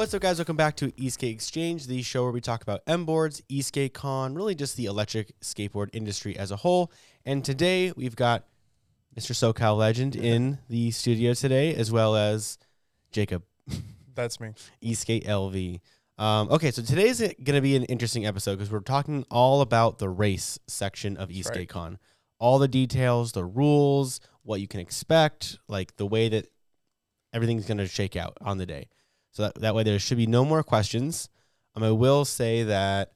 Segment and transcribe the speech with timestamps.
[0.00, 0.38] What's up, guys?
[0.38, 4.54] Welcome back to Esk8 Exchange, the show where we talk about Mboards, Eastgate Con, really
[4.54, 6.90] just the electric skateboard industry as a whole.
[7.26, 8.46] And today we've got
[9.14, 9.32] Mr.
[9.32, 12.56] SoCal Legend in the studio today, as well as
[13.12, 13.42] Jacob
[14.14, 14.54] That's me.
[14.82, 15.80] Esk8 LV.
[16.20, 19.98] Um, okay, so today's going to be an interesting episode because we're talking all about
[19.98, 21.98] the race section of Esk8 right.
[22.38, 26.46] All the details, the rules, what you can expect, like the way that
[27.32, 28.90] everything's going to shake out on the day.
[29.30, 31.30] So that, that way there should be no more questions.
[31.74, 33.12] Um, I will say that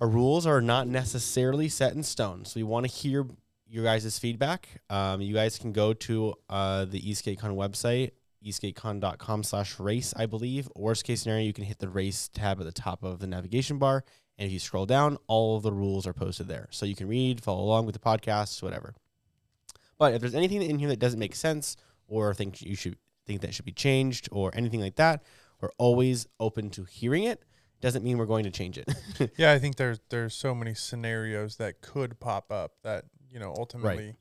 [0.00, 2.44] our rules are not necessarily set in stone.
[2.46, 3.28] So we want to hear
[3.68, 4.82] your guys' feedback.
[4.90, 8.10] Um, you guys can go to uh, the Esk8Con website,
[8.46, 10.68] esk8con.com slash race, I believe.
[10.76, 13.78] Worst case scenario, you can hit the race tab at the top of the navigation
[13.78, 14.04] bar.
[14.38, 16.68] And if you scroll down, all of the rules are posted there.
[16.70, 18.94] So you can read, follow along with the podcasts, whatever.
[19.98, 23.40] But if there's anything in here that doesn't make sense or think you should think
[23.40, 25.22] that should be changed or anything like that,
[25.60, 27.42] we're always open to hearing it.
[27.80, 28.88] Doesn't mean we're going to change it.
[29.36, 33.54] Yeah, I think there's there's so many scenarios that could pop up that you know
[33.56, 34.16] ultimately,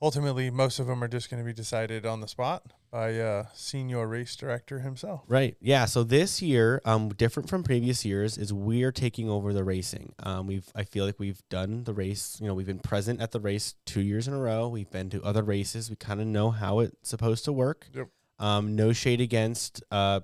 [0.00, 3.46] ultimately most of them are just going to be decided on the spot by uh,
[3.54, 5.22] senior race director himself.
[5.26, 5.56] Right.
[5.60, 5.86] Yeah.
[5.86, 10.12] So this year, um, different from previous years, is we're taking over the racing.
[10.22, 12.36] Um, we've I feel like we've done the race.
[12.40, 14.68] You know, we've been present at the race two years in a row.
[14.68, 15.88] We've been to other races.
[15.90, 17.86] We kind of know how it's supposed to work.
[17.94, 18.08] Yep.
[18.38, 20.20] Um, no shade against uh,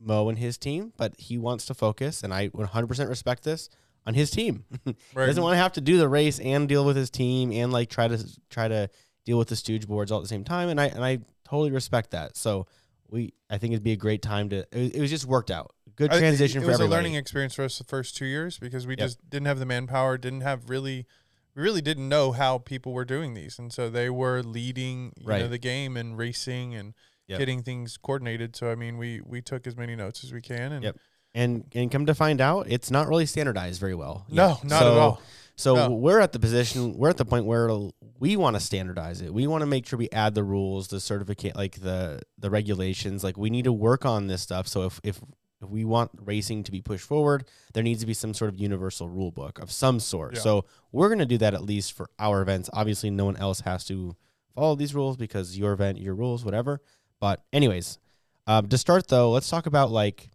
[0.00, 3.68] Mo and his team, but he wants to focus, and I 100% respect this
[4.06, 4.64] on his team.
[4.84, 5.26] He Right.
[5.26, 7.90] doesn't want to have to do the race and deal with his team and like
[7.90, 8.88] try to try to
[9.24, 10.68] deal with the stooge boards all at the same time.
[10.70, 12.36] And I and I totally respect that.
[12.36, 12.66] So
[13.08, 14.58] we I think it'd be a great time to.
[14.72, 15.72] It, it was just worked out.
[15.94, 16.92] Good I- transition it for was everybody.
[16.94, 18.98] a learning experience for us the first two years because we Yep.
[19.06, 21.06] just didn't have the manpower, didn't have really,
[21.54, 25.26] we really didn't know how people were doing these, and so they were leading you
[25.26, 25.48] know, Right.
[25.50, 26.94] the game and racing and
[27.28, 27.38] Yep.
[27.38, 28.54] getting things coordinated.
[28.56, 30.96] So I mean, we we took as many notes as we can, and Yep.
[31.34, 34.26] and and come to find out, it's not really standardized very well.
[34.28, 35.22] no, not So- at all.
[35.56, 35.90] So No.
[35.90, 37.70] we're at the position, we're at the point where
[38.18, 39.32] we want to standardize it.
[39.32, 43.24] We want to make sure we add the rules, the certificate, like the the regulations.
[43.24, 44.68] Like we need to work on this stuff.
[44.68, 45.20] So if if
[45.62, 48.58] if we want racing to be pushed forward, there needs to be some sort of
[48.60, 50.34] universal rule book of some sort.
[50.34, 50.40] Yeah.
[50.40, 52.68] So we're going to do that at least for our events.
[52.74, 54.14] Obviously, no one else has to
[54.54, 56.82] follow these rules because your event, your rules, whatever.
[57.20, 57.98] But anyways,
[58.46, 60.28] um, to start though, let's talk about like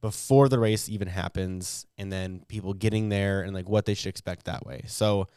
[0.00, 4.08] before the race even happens and then people getting there and like what they should
[4.08, 4.82] expect that way.
[4.86, 5.28] So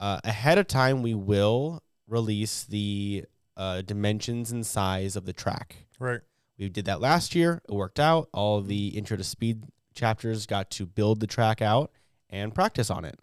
[0.00, 3.24] uh, ahead of time, we will release the
[3.56, 5.76] uh, dimensions and size of the track.
[5.98, 6.20] Right.
[6.58, 7.62] We did that last year.
[7.68, 8.28] It worked out.
[8.32, 9.64] All the intro to speed
[9.94, 11.90] chapters got to build the track out
[12.30, 13.18] and practice on it,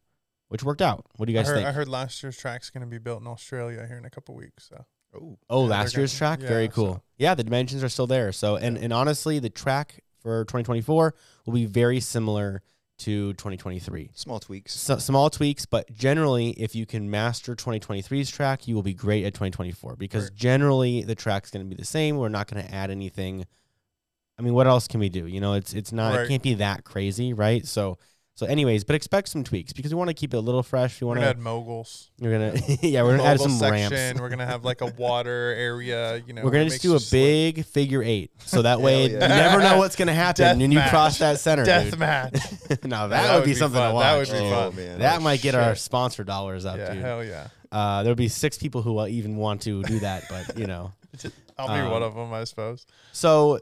[0.47, 1.05] which worked out.
[1.17, 1.67] What do you I guys heard, think?
[1.67, 4.35] I heard last year's track's going to be built in Australia here in a couple
[4.35, 4.69] weeks.
[4.69, 4.85] So
[5.49, 7.03] Oh, Yeah, last year's gonna- track, yeah, very so- cool.
[7.17, 8.33] Yeah, the dimensions are still there.
[8.33, 11.13] So, and and honestly, the track for 2024
[11.45, 12.63] will be very similar
[12.97, 14.09] to 2023.
[14.15, 14.73] Small tweaks.
[14.73, 19.23] So, small tweaks, but generally, if you can master 2023's track, you will be great
[19.23, 20.35] at 2024 because Right.
[20.35, 22.17] generally the track's going to be the same.
[22.17, 23.45] We're not going to add anything.
[24.39, 25.27] I mean, what else can we do?
[25.27, 27.65] You know, it's it's not it can't be that crazy, right?
[27.67, 27.99] So
[28.37, 30.99] so, anyways, but expect some tweaks because we want to keep it a little fresh.
[30.99, 32.11] We want to add moguls.
[32.19, 33.93] we're gonna yeah we're gonna add some section.
[33.93, 34.19] ramps.
[34.19, 36.21] We're going to have like a water area.
[36.27, 39.19] You know, We're gonna just do a big figure eight, so that way Hell you
[39.19, 41.63] never know what's gonna happen Death when you cross that center.
[41.63, 41.99] death dude.
[41.99, 42.33] match.
[42.83, 43.89] now that, that would would be be something fun.
[43.91, 44.03] to watch.
[44.29, 44.75] That would be oh, fun.
[44.75, 44.99] man.
[44.99, 47.03] That might get our sponsor dollars up, yeah, dude.
[47.03, 47.47] hell yeah.
[47.71, 50.91] Uh, there'll be six people who will even want to do that, but you know.
[51.57, 52.85] I'll be Um, one of them, I suppose.
[53.13, 53.59] So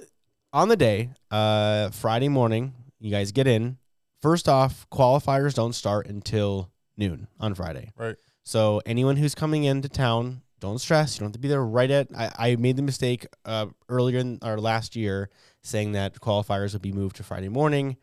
[0.51, 3.77] on the day, uh, Friday morning, you guys get in.
[4.23, 7.91] First off, qualifiers don't start until noon on Friday.
[7.97, 8.15] Right.
[8.43, 11.15] So anyone who's coming into town, don't stress.
[11.17, 12.07] You don't have to be there right at.
[12.15, 15.29] I, I made the mistake uh, earlier in our last year
[15.61, 17.97] saying that qualifiers would be moved to Friday morning.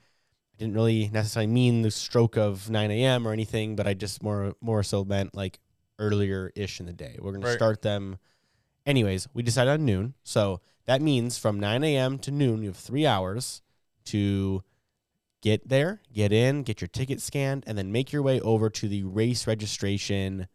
[0.53, 3.27] I didn't really necessarily mean the stroke of 9 a.m.
[3.27, 5.59] or anything, but I just more more so meant like
[5.99, 7.17] earlier ish in the day.
[7.19, 7.57] We're gonna Right.
[7.57, 8.19] start them.
[8.85, 10.13] Anyways, we decided on noon.
[10.23, 12.19] So that means from 9 a.m.
[12.19, 13.63] to noon, you have three hours
[14.05, 14.63] to
[15.43, 18.89] get there, get in, get your ticket scanned, and then make your way over to
[18.89, 20.49] the race registration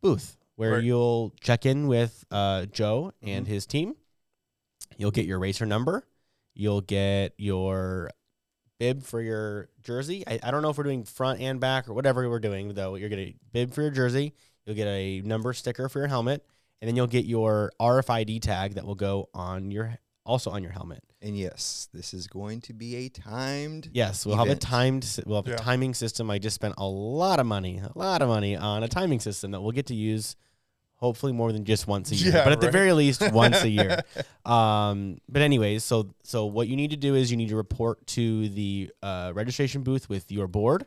[0.00, 0.84] booth where Right.
[0.84, 3.48] you'll check in with uh, Joe and Mhm.
[3.48, 3.96] his team.
[4.96, 6.06] You'll get your racer number.
[6.54, 8.10] You'll get your
[8.78, 10.24] bib for your jersey.
[10.26, 12.94] I, I don't know if we're doing front and back or whatever we're doing, though.
[12.94, 14.34] You're going to bib for your jersey.
[14.64, 16.44] You'll get a number sticker for your helmet.
[16.80, 20.72] And then you'll get your RFID tag that will go on your also on your
[20.72, 21.04] helmet.
[21.22, 23.90] And yes, this is going to be a timed.
[23.92, 25.06] Yes, we'll have a timed.
[25.26, 25.54] We'll have Yeah.
[25.54, 26.30] a timing system.
[26.30, 29.50] I just spent a lot of money, a lot of money on a timing system
[29.50, 30.34] that we'll get to use,
[30.94, 33.68] hopefully more than just once a year, Yeah, but at the very least once a
[33.68, 34.00] year.
[34.50, 38.04] Um, but anyways, so so what you need to do is you need to report
[38.08, 40.86] to the uh, registration booth with your board.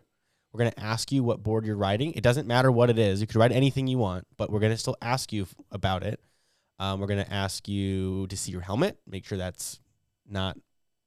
[0.51, 2.13] We're going to ask you what board you're riding.
[2.13, 3.21] It doesn't matter what it is.
[3.21, 6.03] You could ride anything you want, but we're going to still ask you f- about
[6.03, 6.19] it.
[6.80, 9.80] Um, we're going to ask you to see your helmet, make sure that's
[10.28, 10.58] not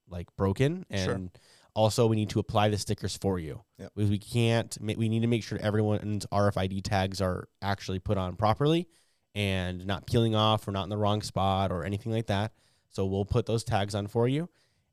[0.09, 1.41] like broken, and Sure.
[1.73, 3.63] also we need to apply the stickers for you.
[3.79, 3.91] Yep.
[3.95, 4.77] We, we can't.
[4.81, 8.87] We need to make sure everyone's RFID tags are actually put on properly
[9.35, 12.53] and not peeling off or not in the wrong spot or anything like that.
[12.89, 14.49] So we'll put those tags on for you,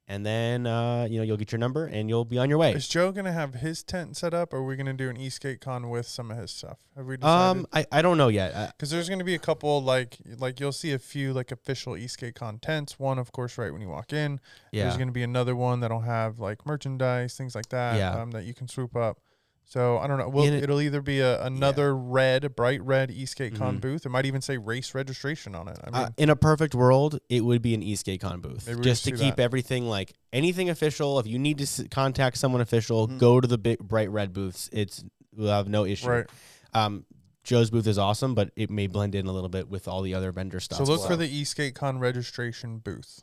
[0.06, 2.72] and then uh, you know you'll get your number and you'll be on your way.
[2.72, 5.88] Is Joe gonna have his tent set up, or are we gonna do an Esk8Con
[5.90, 6.78] with some of his stuff?
[6.96, 7.60] Have we decided?
[7.60, 8.72] Um, I, I don't know yet.
[8.76, 12.60] Because there's gonna be a couple like like you'll see a few like official Esk8Con
[12.60, 12.98] tents.
[12.98, 14.40] One, of course, right when you walk in.
[14.72, 14.84] yeah.
[14.84, 17.96] There's gonna be another one that'll have like merchandise, things like that.
[17.96, 18.20] Yeah.
[18.20, 19.18] Um, that you can swoop up.
[19.66, 20.28] So I don't know.
[20.28, 23.80] We'll, it- it'll either be a, another red, bright red Esk8Con Mhm.
[23.80, 24.06] booth.
[24.06, 25.78] It might even say race registration on it.
[25.82, 29.04] I mean, Uh, in a perfect world, it would be an Esk8Con booth, Maybe just
[29.04, 29.40] to keep that.
[29.42, 31.18] everything like anything official.
[31.18, 33.18] If you need to s- contact someone official, Mhm.
[33.18, 34.68] go to the big bright red booths.
[34.72, 35.02] It's
[35.34, 36.08] we'll have no issue.
[36.08, 36.26] right.
[36.74, 37.06] Um,
[37.42, 40.14] Joe's booth is awesome, but it may blend in a little bit with all the
[40.14, 40.78] other vendor stuff.
[40.78, 43.22] So look for the Esk8Con registration booth.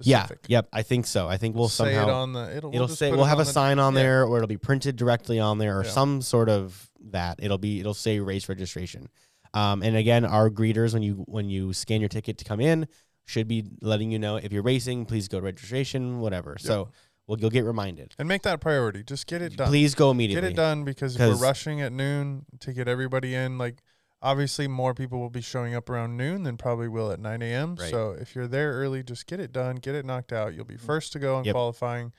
[0.00, 0.68] Yeah, yep.
[0.72, 1.28] I think so.
[1.28, 2.56] I think we'll say somehow it on the.
[2.56, 4.02] It'll, we'll it'll just say we'll have a sign on yeah.
[4.02, 5.90] there, or it'll be printed directly on there, or Yeah.
[5.90, 7.38] some sort of that.
[7.42, 9.08] It'll be it'll say race registration.
[9.54, 12.88] Um, and again, our greeters when you when you scan your ticket to come in
[13.26, 15.04] should be letting you know if you're racing.
[15.04, 16.56] Please go to registration, whatever.
[16.58, 16.88] So
[17.26, 18.14] well, you'll get reminded.
[18.18, 19.02] And make that a priority.
[19.02, 19.68] Just get it done.
[19.68, 20.48] Please go immediately.
[20.48, 23.82] get it done because we're rushing at noon to get everybody in, like
[24.22, 27.74] obviously more people will be showing up around noon than probably will at 9 a.m.
[27.74, 27.90] Right.
[27.90, 30.54] So if you're there early, just get it done, get it knocked out.
[30.54, 31.52] You'll be first to go on Yep.
[31.54, 32.12] qualifying,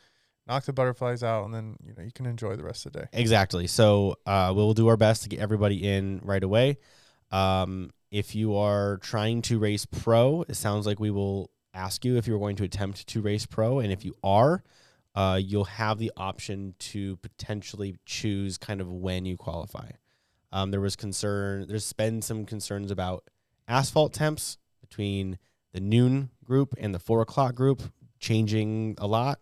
[0.45, 2.99] knock the butterflies out, and then you know you can enjoy the rest of the
[3.01, 3.05] day.
[3.13, 3.67] Exactly.
[3.67, 6.77] So uh, we'll do our best to get everybody in right away.
[7.31, 12.17] Um, if you are trying to race pro, it sounds like we will ask you
[12.17, 14.63] if you're going to attempt to race pro, and if you are,
[15.15, 19.89] uh, you'll have the option to potentially choose kind of when you qualify.
[20.53, 21.65] Um, there was concern.
[21.67, 23.23] There's been some concerns about
[23.67, 25.39] asphalt temps between
[25.73, 27.81] the noon group and the four o'clock group
[28.19, 29.39] changing a lot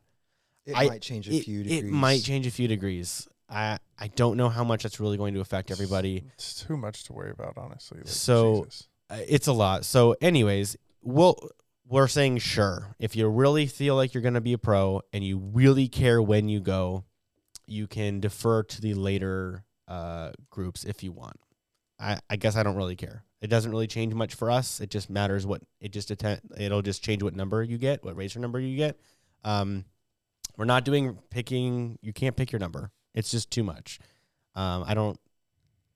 [0.65, 1.91] It I- might change a it, few it degrees.
[1.91, 3.27] might change a few degrees.
[3.49, 6.23] I I don't know how much that's really going to affect everybody.
[6.33, 7.97] It's too much to worry about, honestly.
[7.99, 8.67] Like, So-.
[9.09, 9.83] Uh, It's a lot.
[9.83, 11.37] So, anyways, we'll
[11.85, 12.95] we're saying sure.
[12.99, 16.21] If you really feel like you're going to be a pro and you really care
[16.21, 17.03] when you go,
[17.67, 21.39] you can defer to the later uh, groups if you want.
[21.99, 23.23] I, I guess I don't really care.
[23.41, 24.79] It doesn't really change much for us.
[24.79, 28.15] It just matters what it just atten- it'll just change what number you get, what
[28.15, 28.99] racer number you get.
[29.43, 29.85] Um,
[30.57, 31.97] we're not doing picking.
[32.01, 32.91] You can't pick your number.
[33.13, 33.99] It's just too much.
[34.55, 35.19] Um, I don't.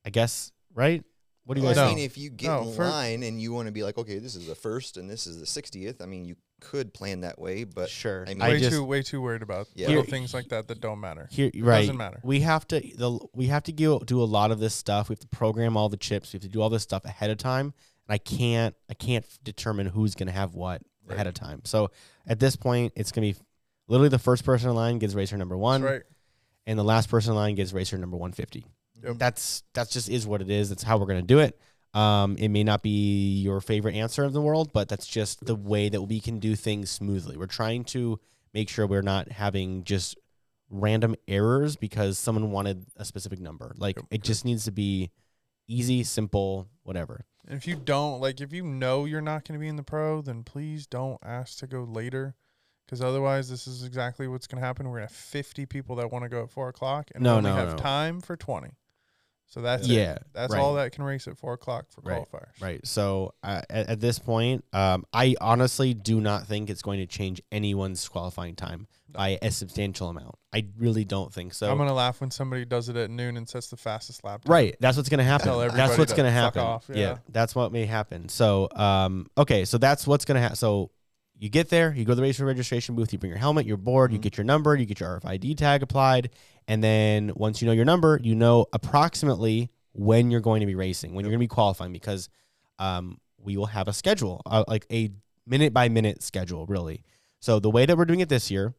[0.06, 1.04] I guess right.
[1.46, 1.98] What do you Well, guys I think?
[1.98, 4.18] mean, if you get No, in for- line and you want to be like, okay,
[4.18, 7.38] this is the first and this is the 60th, I mean, you could plan that
[7.40, 8.24] way, but sure.
[8.28, 9.88] I mean- I way just too way too worried about Yeah.
[9.88, 11.28] little Here- things like that that don't matter.
[11.32, 11.82] here right.
[11.82, 12.20] Doesn't matter.
[12.24, 15.10] We have to the we have to go, do a lot of this stuff.
[15.10, 16.34] We have to program all the chips.
[16.34, 17.74] We have to do all this stuff ahead of time.
[18.08, 21.62] And I can't I can't determine who's going to have what ahead of time.
[21.66, 21.92] So
[22.26, 23.46] at this point, it's going to be
[23.88, 26.04] literally the first person in line gets racer number one, That's right.
[26.66, 28.66] and the last person in line gets racer number one fifty.
[29.04, 29.18] Yep.
[29.20, 30.70] That's that's just is what it is.
[30.70, 31.60] That's how we're going to do it.
[31.96, 35.56] Um, it may not be your favorite answer in the world, but that's just the
[35.56, 37.38] way that we can do things smoothly.
[37.38, 38.20] We're trying to
[38.54, 40.18] make sure we're not having just
[40.70, 43.74] random errors because someone wanted a specific number.
[43.78, 45.12] Like it just needs to be
[45.68, 47.26] easy, simple, whatever.
[47.48, 49.84] And if you don't like, if you know you're not going to be in the
[49.84, 52.36] pro, then please don't ask to go later,
[52.86, 54.88] because otherwise, this is exactly what's going to happen.
[54.90, 57.38] We're gonna have 50 people that want to go at four o'clock, and No, we
[57.38, 57.78] only no, have no.
[57.78, 58.70] time for 20.
[59.48, 60.24] So that's Yeah, it.
[60.34, 60.60] That's right.
[60.62, 62.62] all that can race at four o'clock for Right, qualifiers.
[62.62, 62.86] Right.
[62.86, 67.06] So uh, at, at this point, um, I honestly do not think it's going to
[67.06, 70.36] change anyone's qualifying time by a substantial amount.
[70.52, 71.72] I really don't think so.
[71.72, 74.44] I'm gonna laugh when somebody does it at noon and sets the fastest lap.
[74.44, 74.52] time.
[74.52, 74.76] Right.
[74.82, 75.48] That's what's going to happen.
[75.48, 76.62] Tell That's what's to going to fuck happen.
[76.62, 77.20] off, yeah.
[77.30, 78.28] That's what may happen.
[78.28, 79.64] So, um, okay.
[79.64, 80.58] So that's what's going to happen.
[80.58, 80.92] So
[81.38, 83.66] you get there, you go to the race racer registration booth, you bring your helmet,
[83.66, 84.22] your board, you Mhm.
[84.24, 86.30] get your number, you get your RFID tag applied.
[86.68, 90.76] And then once you know your number, you know approximately when you're going to be
[90.76, 92.30] racing, when you're going to be qualifying, because
[92.80, 95.12] um, we will have a schedule, uh, like a
[95.46, 97.04] minute by minute schedule, really.
[97.40, 98.74] So the way that we're doing it this year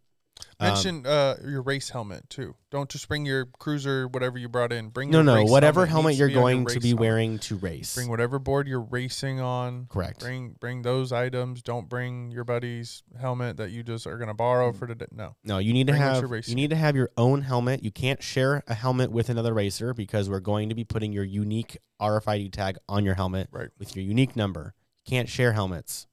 [0.58, 2.54] Um, Mention uh, your race helmet too.
[2.70, 4.88] Don't just bring your cruiser, whatever you brought in.
[4.88, 7.00] Bring no, your no, whatever helmet, helmet you're going to be helmet.
[7.00, 7.94] wearing to race.
[7.94, 9.86] Bring whatever board you're racing on.
[9.90, 10.20] Correct.
[10.20, 11.62] Bring bring those items.
[11.62, 15.06] Don't bring your buddy's helmet that you just are gonna borrow for today.
[15.12, 15.36] No.
[15.44, 17.82] No, you need to Bring what have you need to have your own helmet.
[17.82, 21.24] You can't share a helmet with another racer because we're going to be putting your
[21.24, 23.68] unique RFID tag on your helmet Right.
[23.78, 24.74] with your unique number.
[25.04, 26.06] You can't share helmets.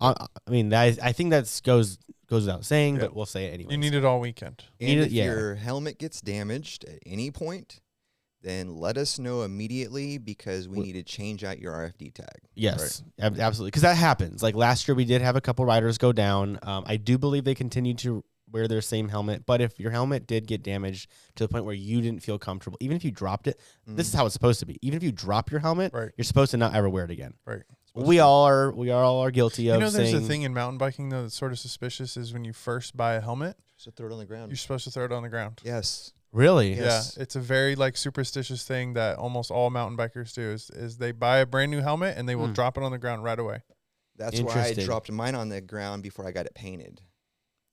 [0.00, 0.14] Uh,
[0.46, 1.98] I mean, that is, I think that goes
[2.28, 3.00] goes without saying, Yeah.
[3.02, 3.72] but we'll say it anyway.
[3.72, 4.64] You need it all weekend.
[4.80, 5.24] And Need it- if yeah.
[5.24, 7.80] your helmet gets damaged at any point,
[8.42, 12.28] then let us know immediately because we Wh- need to change out your RFD tag.
[12.54, 13.68] Yes, ab- absolutely.
[13.68, 14.42] Because that happens.
[14.42, 16.58] Like last year, we did have a couple riders go down.
[16.62, 19.44] Um, I do believe they continued to wear their same helmet.
[19.44, 22.78] But if your helmet did get damaged to the point where you didn't feel comfortable,
[22.80, 24.78] even if you dropped it, this is how it's supposed to be.
[24.82, 26.10] Even if you drop your helmet, Right.
[26.16, 27.34] you're supposed to not ever wear it again.
[27.44, 27.62] Right.
[28.06, 28.70] We all are.
[28.72, 29.74] We all are guilty of.
[29.76, 30.24] You know, there's saying.
[30.24, 32.16] a thing in mountain biking though that's sort of suspicious.
[32.16, 34.50] Is when you first buy a helmet, So throw it on the ground.
[34.50, 35.60] you're supposed to throw it on the ground.
[35.64, 36.12] yes.
[36.30, 36.74] Really?
[36.74, 37.14] Yes.
[37.16, 40.42] Yeah, it's a very like superstitious thing that almost all mountain bikers do.
[40.50, 42.52] Is is they buy a brand new helmet and they will Hmm.
[42.52, 43.62] drop it on the ground right away.
[44.16, 47.00] That's why I dropped mine on the ground before I got it painted.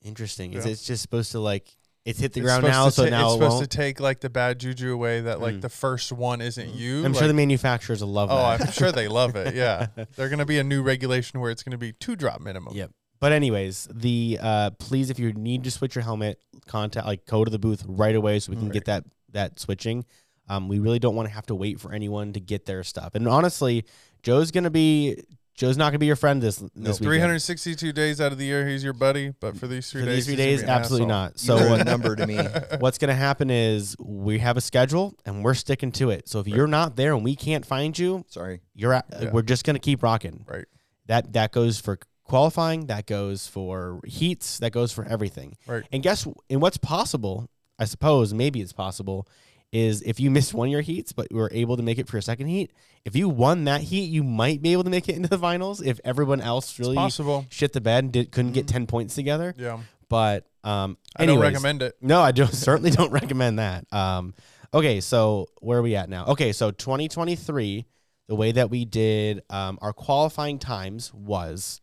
[0.01, 0.53] Interesting.
[0.53, 0.71] Is Yeah.
[0.71, 1.75] it just supposed to like
[2.05, 3.71] it's hit the It's ground now, so ta- now it's it supposed won't?
[3.71, 5.61] to take like the bad juju away that like Mm.
[5.61, 7.03] the first one isn't you.
[7.05, 8.33] I'm sure the manufacturers will love it.
[8.33, 8.65] Oh.
[8.65, 9.55] I'm sure they love it.
[9.55, 12.75] Yeah, they're gonna be a new regulation where it's gonna be two drop minimum.
[12.75, 12.91] Yep.
[13.19, 17.43] But anyways, the uh, please if you need to switch your helmet, contact like go
[17.43, 20.05] to the booth right away so we can get that that switching.
[20.47, 23.15] Um, we really don't want to have to wait for anyone to get their stuff.
[23.15, 23.85] And honestly,
[24.21, 25.23] Joe's gonna be
[25.55, 26.99] Joe's not gonna be your friend this this weekend.
[26.99, 29.33] 362 days out of the year, he's your buddy.
[29.39, 31.39] But for these three For days, these three days, gonna be an absolutely not.
[31.39, 32.37] So a what, number to me.
[32.79, 36.27] what's gonna happen is we have a schedule and we're sticking to it.
[36.27, 38.61] So if you're not there and we can't find you, Sorry.
[38.73, 39.31] you're at, Yeah.
[39.31, 40.45] we're just gonna keep rocking.
[40.47, 40.65] Right.
[41.07, 45.55] That that goes for qualifying, that goes for heats, that goes for everything.
[45.67, 45.83] Right.
[45.91, 49.25] And guess and what's possible, I suppose, maybe it's possible,
[49.75, 52.15] is if you missed one of your heats but were able to make it for
[52.17, 52.71] your second heat,
[53.03, 55.81] if you won that heat, you might be able to make it into the finals
[55.81, 57.45] if everyone else really Possible.
[57.49, 58.71] shit the bed and did, couldn't get Mhm.
[58.71, 59.53] 10 points together.
[59.57, 59.79] Yeah.
[60.09, 61.95] But um I don't recommend it.
[62.01, 63.85] no, I don't certainly don't recommend that.
[63.93, 64.33] Um,
[64.73, 66.25] okay, so where are we at now?
[66.27, 67.85] Okay, so 2023,
[68.27, 71.81] the way that we did um, our qualifying times was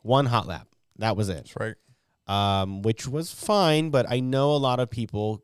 [0.00, 0.68] one hot lap.
[0.98, 1.74] That was it, That's right.
[2.62, 3.90] um, which was fine.
[3.90, 5.42] But I know a lot of people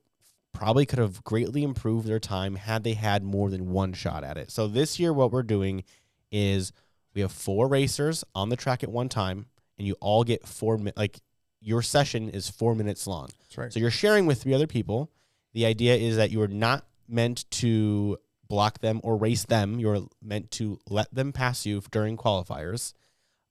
[0.58, 4.36] probably could have greatly improved their time had they had more than one shot at
[4.36, 4.50] it.
[4.50, 5.84] So this year, what we're doing
[6.32, 6.72] is
[7.14, 9.46] we have four racers on the track at one time,
[9.78, 10.98] and you all get four minutes.
[10.98, 11.20] Like
[11.60, 13.28] your session is four minutes long.
[13.40, 13.72] That's right.
[13.72, 15.12] So you're sharing with three other people.
[15.52, 19.78] The idea is that you are not meant to block them or race them.
[19.78, 22.94] You're meant to let them pass you during qualifiers.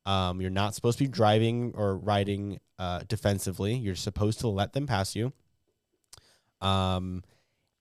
[0.05, 3.75] Um, you're not supposed to be driving or riding uh, defensively.
[3.75, 5.31] You're supposed to let them pass you.
[6.61, 7.23] Um,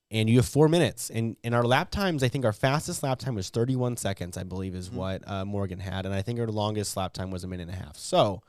[0.09, 1.09] and you have four minutes.
[1.09, 4.43] And in our lap times, I think our fastest lap time was 31 seconds, I
[4.43, 4.93] believe, is Mhm.
[4.93, 6.05] what uh, Morgan had.
[6.05, 7.97] And I think our longest lap time was a minute and a half.
[7.97, 8.41] So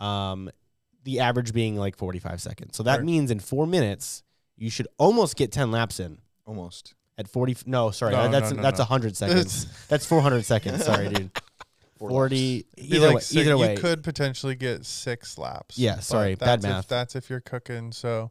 [0.00, 0.50] um,
[1.04, 2.76] the average being like 45 seconds.
[2.76, 3.04] So that Right.
[3.04, 4.22] means in four minutes,
[4.56, 6.94] you should almost get 10 laps in Almost.
[7.16, 7.56] at 40.
[7.66, 8.12] No, sorry.
[8.14, 8.84] No, that's no, no, that's no.
[8.84, 9.66] 100 seconds.
[9.88, 10.84] that's 400 seconds.
[10.84, 11.30] Sorry, dude.
[11.98, 12.66] 40.
[12.76, 13.20] Either like way.
[13.20, 13.74] six- Either way.
[13.74, 15.78] you could potentially get six laps.
[15.78, 16.88] Yeah, sorry, bad that's if- math.
[16.88, 17.90] that's if you're cooking.
[17.92, 18.30] So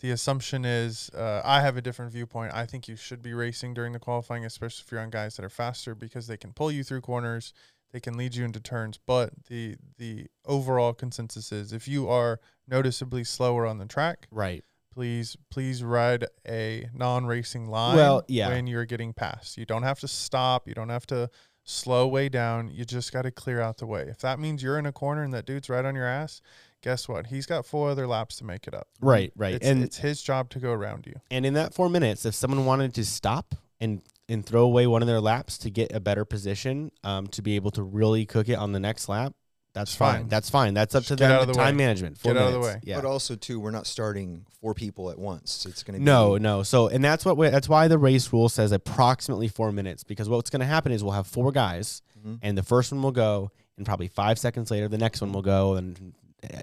[0.00, 2.52] the assumption is, uh, I have a different viewpoint.
[2.54, 5.44] I think you should be racing during the qualifying, especially if you're on guys that
[5.44, 7.52] are faster, because they can pull you through corners,
[7.92, 8.98] they can lead you into turns.
[9.06, 14.62] But the the overall consensus is, if you are noticeably slower on the track, right.
[14.92, 18.48] please please ride a non-racing line Well, yeah.
[18.48, 19.56] when you're getting past.
[19.56, 20.68] You don't have to stop.
[20.68, 21.30] You don't have to
[21.66, 22.70] slow way down.
[22.70, 24.06] You just got to clear out the way.
[24.08, 26.40] If that means you're in a corner and that dude's right on your ass,
[26.80, 27.26] guess what?
[27.26, 28.88] He's got four other laps to make it up.
[29.00, 29.56] Right, right.
[29.56, 31.20] It's, and it's his job to go around you.
[31.30, 35.02] And in that four minutes, if someone wanted to stop and and throw away one
[35.02, 38.48] of their laps to get a better position, um, to be able to really cook
[38.48, 39.34] it on the next lap,
[39.76, 40.14] that's fine.
[40.22, 40.28] fine.
[40.28, 40.74] That's fine.
[40.74, 41.30] That's up Just to them.
[41.32, 41.84] out of the the time way.
[41.84, 42.18] management.
[42.18, 42.80] Four Get out of the way.
[42.82, 42.96] Yeah.
[42.96, 45.66] But also too, we're not starting four people at once.
[45.66, 46.62] It's gonna be No, no.
[46.62, 50.28] So, and that's what we, that's why the race rule says approximately four minutes because
[50.28, 52.38] what's going to happen is we'll have four guys, Mhm.
[52.42, 55.42] and the first one will go, and probably five seconds later the next one will
[55.42, 56.14] go, and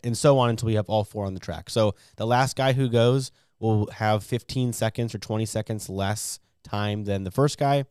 [0.04, 1.70] and so on until we have all four on the track.
[1.70, 7.04] So the last guy who goes will have 15 seconds or 20 seconds less time
[7.06, 7.86] than the first guy.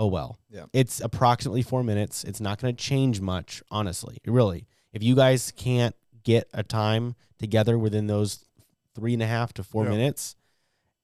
[0.00, 0.38] Oh well.
[0.48, 0.64] Yeah.
[0.72, 2.24] It's approximately four minutes.
[2.24, 4.16] It's not going to change much, honestly.
[4.26, 4.66] Really.
[4.94, 8.42] If you guys can't get a time together within those
[8.94, 9.90] three and a half to four Yeah.
[9.90, 10.36] minutes,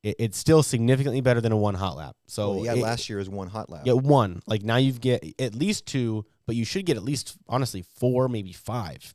[0.03, 2.17] it, it's still significantly better than a one hot lap.
[2.27, 3.83] So Well, yeah, it- last year was one hot lap.
[3.85, 4.41] yeah, one.
[4.47, 8.29] Like now you've get at least two, but you should get at least honestly four,
[8.31, 9.15] maybe 5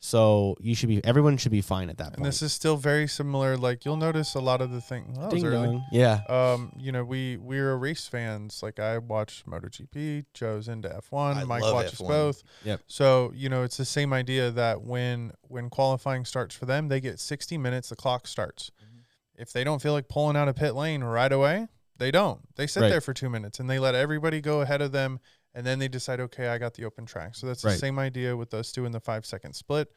[0.00, 2.16] So you should be everyone should be fine at that point.
[2.18, 3.56] And this is still very similar.
[3.56, 5.14] Like you'll notice a lot of the thing.
[5.16, 5.66] Well, Ding early.
[5.66, 5.84] dong.
[5.92, 6.20] Yeah.
[6.28, 8.62] Um, you know, we we're race fans.
[8.62, 10.24] Like I watch MotoGP.
[10.34, 11.36] Joe's into F1.
[11.36, 12.08] I Mike watches F1.
[12.08, 12.42] both.
[12.64, 12.80] Yep.
[12.86, 17.00] So you know, it's the same idea that when when qualifying starts for them, they
[17.00, 17.88] get 60 minutes.
[17.88, 18.70] The clock starts.
[18.82, 19.00] Mhm.
[19.36, 21.68] If they don't feel like pulling out a pit lane right away,
[21.98, 22.40] they don't.
[22.56, 22.88] They sit Right.
[22.90, 25.18] there for two minutes and they let everybody go ahead of them,
[25.56, 27.34] and then they decide, okay, I got the open track.
[27.34, 29.90] So that's the same idea with us doing the five second split.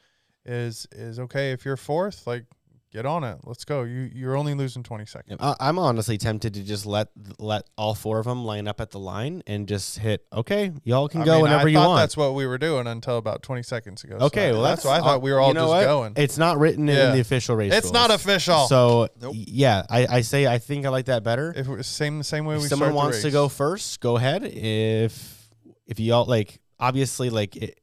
[0.46, 2.46] Is is okay if you're fourth, like
[2.94, 3.38] get on it.
[3.44, 3.84] Let's go.
[3.84, 5.38] You you're only losing 20 seconds.
[5.42, 8.92] I, I'm honestly tempted to just let let all four of them line up at
[8.92, 10.26] the line and just hit.
[10.32, 12.00] Okay, y'all can I go mean, whenever I you want.
[12.00, 14.16] that's what we were doing until about 20 seconds ago.
[14.22, 15.84] Okay, I- well that's, that's, why I thought we were all you know just what?
[15.84, 16.14] going.
[16.16, 17.10] It's not written Yeah.
[17.10, 17.74] in the official race.
[17.74, 18.68] It's not official.
[18.68, 19.34] So Nope.
[19.36, 21.54] yeah, I, I say I think I like that better.
[21.56, 24.46] if it was same same way if we someone wants to go first, go ahead.
[24.46, 25.39] If
[25.90, 27.80] if y'all like, obviously, like it,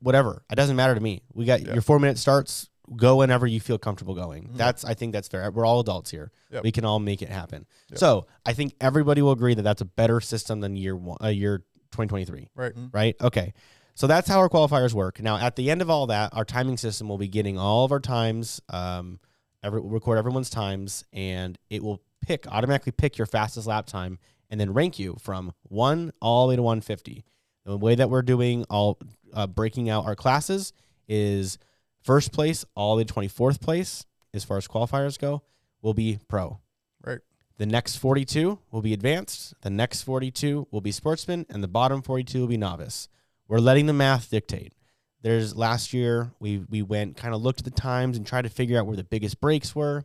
[0.00, 1.22] whatever, it doesn't matter to me.
[1.32, 1.72] We got Yeah.
[1.72, 2.68] your four minute starts.
[2.94, 4.44] Go whenever you feel comfortable going.
[4.50, 4.56] Mhm.
[4.56, 5.50] That's I think that's fair.
[5.50, 6.30] We're all adults here.
[6.52, 6.62] Yep.
[6.62, 7.66] We can all make it happen.
[7.90, 7.98] Yep.
[7.98, 11.28] So I think everybody will agree that that's a better system than year one, uh,
[11.28, 12.72] year 2023 right.
[12.92, 13.16] right?
[13.20, 13.54] Okay.
[13.94, 15.20] So that's how our qualifiers work.
[15.20, 17.90] Now, at the end of all that, our timing system will be getting all of
[17.92, 19.18] our times, um,
[19.64, 24.18] every, record everyone's times, and it will pick automatically pick your fastest lap time
[24.50, 27.24] and then rank you from one all the way to 150.
[27.66, 28.98] The way that we're doing all
[29.34, 30.72] uh, breaking out our classes
[31.08, 31.58] is
[32.00, 35.42] first place all the 24th place as far as qualifiers go
[35.82, 36.60] will be pro.
[37.04, 37.18] Right.
[37.58, 39.54] The next 42 will be advanced.
[39.62, 43.08] The next 42 will be sportsman, and the bottom 42 will be novice.
[43.48, 44.74] We're letting the math dictate.
[45.22, 48.48] There's last year we we went kind of looked at the times and tried to
[48.48, 50.04] figure out where the biggest breaks were.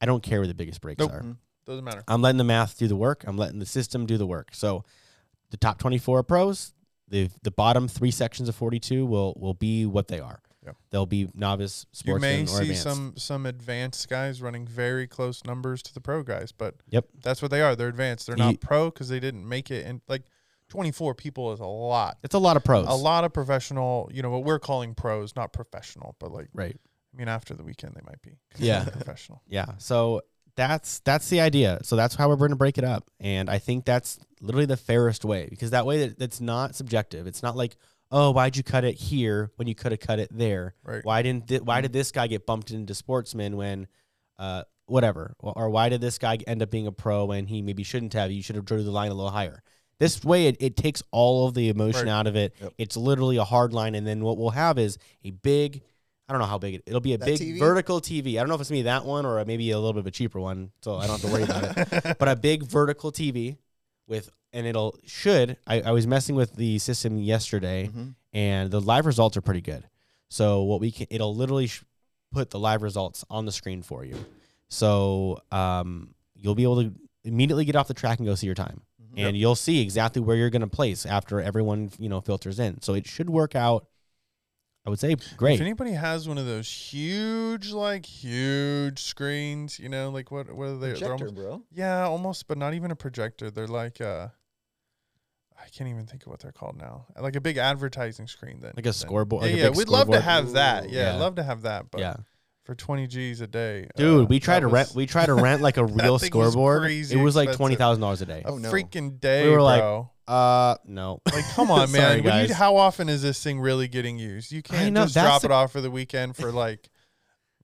[0.00, 1.12] I don't care where the biggest breaks Nope.
[1.12, 1.22] are.
[1.22, 1.36] Mhm.
[1.64, 2.02] Doesn't matter.
[2.08, 3.22] I'm letting the math do the work.
[3.26, 4.50] I'm letting the system do the work.
[4.52, 4.84] So
[5.50, 6.72] the top 24 are pros.
[7.10, 10.40] The the bottom three sections of 42 will will be what they are.
[10.64, 10.72] Yeah.
[10.90, 12.82] They'll be novice, You may see advanced.
[12.82, 17.06] some some advanced guys running very close numbers to the pro guys, but Yep.
[17.22, 17.74] that's what they are.
[17.74, 18.26] They're advanced.
[18.26, 19.86] They're You- not pro because they didn't make it.
[19.86, 20.24] And like
[20.68, 22.18] 24 people is a lot.
[22.22, 22.86] It's a lot of pros.
[22.88, 24.10] A lot of professional.
[24.12, 26.78] You know what we're calling pros, not professional, but like Right.
[27.14, 28.36] I mean, after the weekend they might be.
[28.58, 28.84] Yeah.
[28.90, 29.40] professional.
[29.48, 29.78] Yeah.
[29.78, 30.20] So
[30.58, 31.78] that's that's the idea.
[31.84, 34.76] So that's how we're going to break it up, and I think that's literally the
[34.76, 37.26] fairest way because that way that it's not subjective.
[37.26, 37.76] It's not like
[38.10, 40.74] oh why'd you cut it here when you could have cut it there.
[40.82, 41.04] Right.
[41.04, 43.86] Why didn't thi- why did this guy get bumped into sportsman when
[44.38, 47.62] uh whatever or, or why did this guy end up being a pro when he
[47.62, 48.30] maybe shouldn't have?
[48.30, 49.62] You should have drew the line a little higher.
[50.00, 52.12] This way, it, it takes all of the emotion Right.
[52.12, 52.54] out of it.
[52.60, 52.72] Yep.
[52.78, 55.82] It's literally a hard line, and then what we'll have is a big.
[56.28, 56.82] I don't know how big it.
[56.86, 57.58] It'll be a That big TV?
[57.58, 58.36] vertical TV.
[58.36, 60.06] I don't know if it's gonna be that one or maybe a little bit of
[60.06, 62.16] a cheaper one, so I don't have to worry about it.
[62.18, 63.56] But a big vertical TV
[64.06, 65.56] with, and it'll should.
[65.66, 68.14] I, I was messing with the system yesterday, Mhm.
[68.34, 69.84] and the live results are pretty good.
[70.28, 71.82] So what we can, it'll literally sh-
[72.32, 74.16] put the live results on the screen for you.
[74.68, 76.92] So um, you'll be able to
[77.24, 79.28] immediately get off the track and go see your time, Mhm.
[79.28, 82.82] and you'll see exactly where you're going to place after everyone you know filters in.
[82.82, 83.86] So it should work out.
[84.88, 85.56] I would say great.
[85.56, 90.66] If anybody has one of those huge, like huge screens, you know, like what what
[90.68, 90.92] are they?
[90.92, 91.62] Projector, almost, bro.
[91.70, 93.50] yeah, almost, but not even a projector.
[93.50, 94.28] They're like uh
[95.62, 97.04] I can't even think of what they're called now.
[97.20, 98.72] Like a big advertising screen then.
[98.76, 99.68] Like a then- scoreboard- Yeah, like yeah.
[99.76, 100.88] We'd love to have that.
[100.88, 101.14] Yeah, Yeah.
[101.16, 101.90] I'd love to have that.
[101.90, 102.16] But yeah.
[102.68, 103.88] For twenty G's a day.
[103.96, 104.92] Dude, uh, we tried that to rent.
[104.94, 106.90] We tried to rent like a real thing was scoreboard.
[106.90, 108.42] It was like twenty thousand dollars a day.
[108.44, 108.70] a Oh, no.
[108.70, 110.10] freaking day, We were like, bro.
[110.28, 111.22] Uh, no.
[111.32, 112.08] Like, come on, man.
[112.10, 112.50] When you- guys.
[112.52, 114.52] how often is this thing really getting used?
[114.52, 116.90] You can't know, just drop the- it off for the weekend for like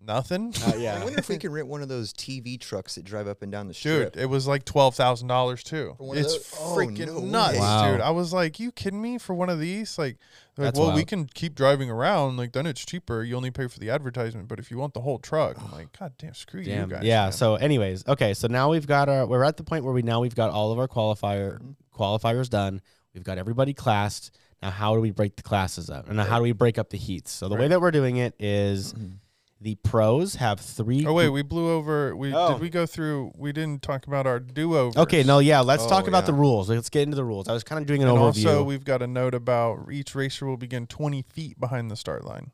[0.00, 0.54] nothing.
[0.66, 1.04] Uh, I yeah.
[1.04, 3.68] wonder if we can rent one of those TV trucks that drive up and down
[3.68, 4.14] the strip.
[4.14, 5.94] Dude, it was like twelve thousand dollars too.
[5.98, 6.54] For one of It's those?
[6.60, 7.58] Oh, freaking no nuts.
[7.58, 7.92] Wow.
[7.92, 8.00] dude.
[8.00, 10.16] I was like, "You kidding me?" For one of these, like,
[10.56, 12.36] they're like, That's well, we can keep driving around.
[12.36, 13.22] Like, then it's cheaper.
[13.24, 15.98] You only pay for the advertisement, but if you want the whole truck, I'm like,
[15.98, 17.02] God damn, screw you guys.
[17.02, 17.24] yeah.
[17.24, 18.34] man." So, anyways, okay.
[18.34, 19.26] So now we've got our.
[19.26, 21.60] We're at the point where we now we've got all of our qualifier
[21.92, 22.80] qualifiers done.
[23.14, 24.36] We've got everybody classed.
[24.62, 26.08] Now, how do we break the classes up?
[26.08, 27.30] And now how do we break up the heats?
[27.30, 29.18] So the way that we're doing it is Mhm.
[29.64, 31.06] The pros have three.
[31.06, 32.14] Oh wait, we blew over.
[32.14, 32.52] We Oh.
[32.52, 33.32] did we go through?
[33.34, 34.96] We didn't talk about our do overs.
[34.96, 35.60] Okay, no, yeah.
[35.60, 36.26] Let's Oh, talk about yeah.
[36.26, 36.68] the rules.
[36.68, 37.48] Let's get into the rules.
[37.48, 38.46] I was kind of doing an And overview.
[38.46, 42.24] also, we've got a note about each racer will begin 20 feet behind the start
[42.26, 42.52] line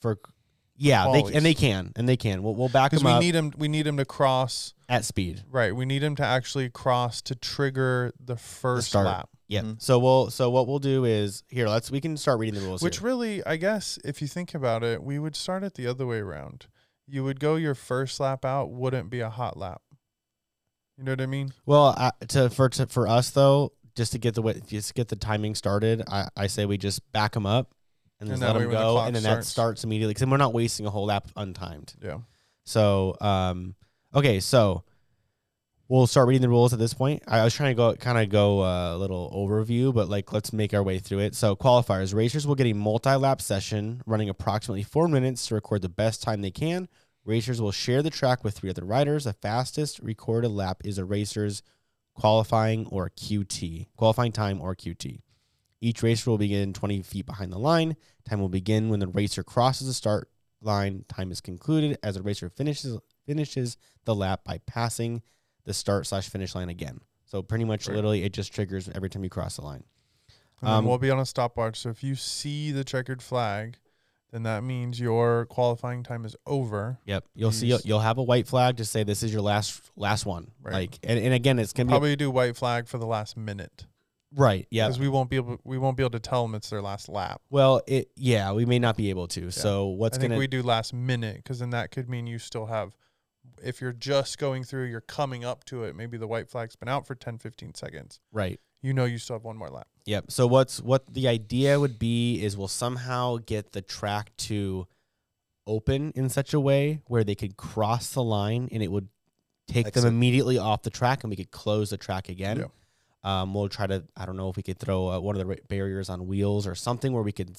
[0.00, 0.18] for
[0.78, 2.42] yeah, they, and they can, and they can.
[2.42, 3.52] We'll, we'll back because them we up need them.
[3.56, 4.74] We need them to cross.
[4.88, 5.42] at speed.
[5.50, 9.06] Right, we need them to actually cross to trigger the first start.
[9.06, 9.30] lap.
[9.48, 9.62] Yeah.
[9.62, 9.80] Mhm.
[9.82, 11.68] So we'll so what we'll do is here.
[11.68, 12.82] Let's we can start reading the rules.
[12.82, 13.06] Which here.
[13.06, 16.18] really, I guess, if you think about it, we would start it the other way
[16.18, 16.66] around.
[17.06, 19.82] You would go your first lap out, wouldn't be a hot lap.
[20.98, 21.52] You know what I mean?
[21.66, 25.08] Well, uh, to for to, for us though, just to get the way just get
[25.08, 27.72] the timing started, I, I say we just back them up
[28.18, 30.26] and And just let them when the go, and then that starts- starts immediately because
[30.28, 31.94] we're not wasting a whole lap untimed.
[32.02, 32.18] Yeah.
[32.64, 33.74] So, um,
[34.14, 34.82] okay, so
[35.88, 37.22] we'll start reading the rules at this point.
[37.26, 40.52] I was trying to go kind of go uh, a little overview, but like let's
[40.52, 41.34] make our way through it.
[41.34, 45.88] So, qualifiers: racers will get a multi-lap session running approximately four minutes to record the
[45.88, 46.88] best time they can.
[47.24, 49.24] Racers will share the track with three other riders.
[49.24, 51.62] The fastest recorded lap is a racer's
[52.14, 55.20] qualifying or QT, qualifying time or QT.
[55.80, 57.96] Each racer will begin 20 feet behind the line.
[58.24, 60.30] Time will begin when the racer crosses the start
[60.62, 61.04] line.
[61.08, 65.20] Time is concluded as the racer finishes finishes the lap by passing
[65.66, 67.00] the start slash finish line again.
[67.26, 67.94] So pretty much, Right.
[67.96, 69.84] literally, it just triggers every time you cross the line.
[70.62, 71.78] Um, we'll be on a stopwatch.
[71.78, 73.76] So if you see the checkered flag,
[74.32, 76.98] then that means your qualifying time is over.
[77.04, 77.76] Yep, you'll see.
[77.84, 80.50] You'll have a white flag to say this is your last last one.
[80.62, 80.72] Right.
[80.72, 83.86] Like, and, and again, it's gonna be Probably do white flag for the last minute.
[84.34, 84.66] right.
[84.70, 84.86] Yeah.
[84.86, 87.08] Because we won't be able we won't be able to tell them it's their last
[87.08, 87.42] lap.
[87.50, 89.50] Well, it yeah, we may not be able to.
[89.50, 92.38] So what's I think gonna we do last minute because then that could mean you
[92.38, 92.96] still have
[93.62, 95.96] if you're just going through, you're coming up to it.
[95.96, 98.20] Maybe the white flag's been out for 10, 15 seconds.
[98.32, 98.60] right?
[98.82, 99.88] You know you still have one more lap.
[100.04, 100.30] Yep.
[100.30, 104.86] So what's what the idea would be is we'll somehow get the track to
[105.66, 109.08] open in such a way where they could cross the line and it would
[109.66, 112.58] take them immediately off the track and we could close the track again.
[112.58, 112.66] Yeah.
[113.42, 115.58] Um, we'll try to I don't know if we could throw uh, one of the
[115.68, 117.56] barriers on wheels or something where we could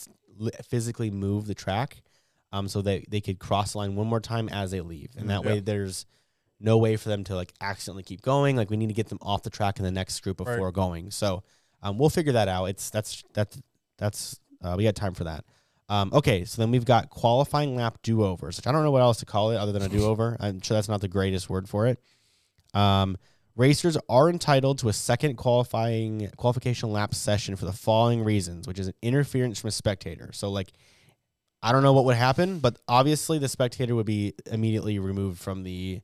[0.63, 2.03] physically move the track
[2.51, 5.10] um, so that they could cross the line one more time as they leave.
[5.17, 5.53] And that Yeah.
[5.53, 6.05] way there's
[6.60, 8.55] no way for them to like accidentally keep going.
[8.55, 10.47] Like we need to get them off the track in the next group Right.
[10.53, 11.12] before going.
[11.12, 11.43] So
[11.83, 12.65] um, we'll figure that out.
[12.65, 13.60] It's that's that's
[13.97, 15.45] that's uh, we got time for that.
[15.89, 19.01] Um, okay, so then we've got qualifying lap do overs, which I don't know what
[19.01, 20.36] else to call it other than a do over.
[20.39, 22.01] I'm sure that's not the greatest word for it.
[22.73, 23.17] Um,
[23.55, 28.79] racers are entitled to a second qualifying qualification lap session for the following reasons, which
[28.79, 30.31] is an interference from a spectator.
[30.33, 30.71] So like.
[31.63, 35.63] I don't know what would happen, but obviously the spectator would be immediately removed from
[35.63, 36.02] the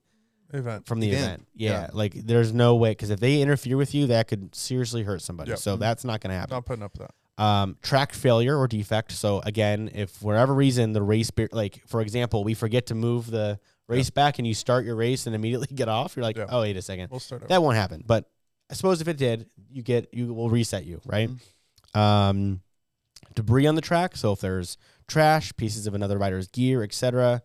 [0.52, 0.86] Event.
[0.86, 1.24] from the Event.
[1.26, 1.48] event.
[1.56, 1.89] Yeah, Yeah.
[1.94, 5.50] like there's no way because if they interfere with you, that could seriously hurt somebody.
[5.52, 5.60] Yep.
[5.60, 6.56] So that's not going to happen.
[6.56, 7.12] Not putting up that.
[7.44, 9.12] Um, track failure or defect.
[9.13, 12.96] So again, if for whatever reason the race, be- like for example, we forget to
[12.96, 16.38] move the race back and you start your race and immediately get off, you're like,
[16.38, 16.46] Yeah.
[16.50, 17.50] oh wait a second, We'll start over.
[17.50, 18.04] that won't happen.
[18.06, 18.30] But
[18.70, 21.30] I suppose if it did, you get you will reset you right.
[21.30, 22.00] Mm-hmm.
[22.00, 22.62] Um,
[23.36, 24.16] debris on the track.
[24.16, 27.42] So if there's trash, pieces of another rider's gear, etc.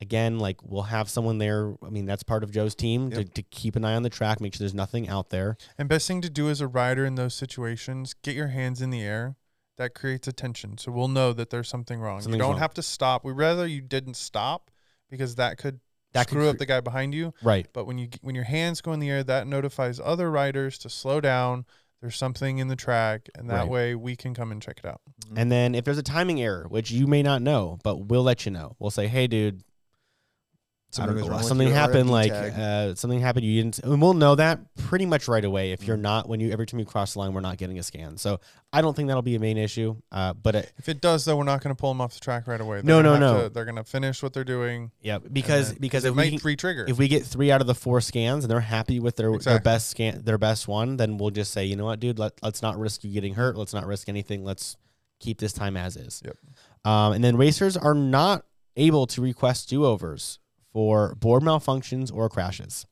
[0.00, 1.74] Again, like we'll have someone there.
[1.84, 3.34] I mean, that's part of Joe's team to, Yep.
[3.34, 5.56] to keep an eye on the track, make sure there's nothing out there.
[5.76, 8.90] And best thing to do as a rider in those situations, get your hands in
[8.90, 9.36] the air.
[9.76, 10.78] That creates attention.
[10.78, 12.20] So we'll know that there's something wrong.
[12.20, 12.58] Something's you don't wrong.
[12.60, 13.24] have to stop.
[13.24, 14.70] We'd rather you didn't stop
[15.10, 15.80] because that could
[16.12, 17.32] That could screw up the guy behind you.
[17.42, 17.66] Right.
[17.72, 20.88] But when you when your hands go in the air, that notifies other riders to
[20.90, 21.64] slow down.
[22.00, 23.68] There's something in the track, and that Right.
[23.68, 25.00] way we can come and check it out.
[25.34, 28.46] And then if there's a timing error, which you may not know, but we'll let
[28.46, 28.76] you know.
[28.78, 29.62] We'll say, hey, dude, I
[30.90, 32.08] Something know, wrong something happened.
[32.10, 33.44] Like uh, something happened.
[33.44, 35.72] You didn't, and we'll know that pretty much right away.
[35.72, 36.00] If you're Mm.
[36.00, 38.16] not, when you every time you cross the line, we're not getting a scan.
[38.16, 38.40] So
[38.72, 39.96] I don't think that'll be a main issue.
[40.10, 42.20] Uh, but it, If it does, though, we're not going to pull them off the
[42.20, 42.80] track right away.
[42.82, 43.42] No, gonna no, no.
[43.42, 44.90] to- they're going to finish what they're doing.
[45.02, 46.86] yeah, because then- because it if might we re-trigger.
[46.88, 49.60] if we get three out of the four scans and they're happy with their their
[49.60, 52.62] best scan their best one, then we'll just say, you know what, dude, let, let's
[52.62, 53.58] not risk you getting hurt.
[53.58, 54.42] Let's not risk anything.
[54.42, 54.76] Let's
[55.20, 56.22] keep this time as is.
[56.24, 56.36] Yep.
[56.86, 58.46] Um, and then racers are not
[58.76, 60.38] able to request do overs
[60.72, 62.86] for board malfunctions or crashes.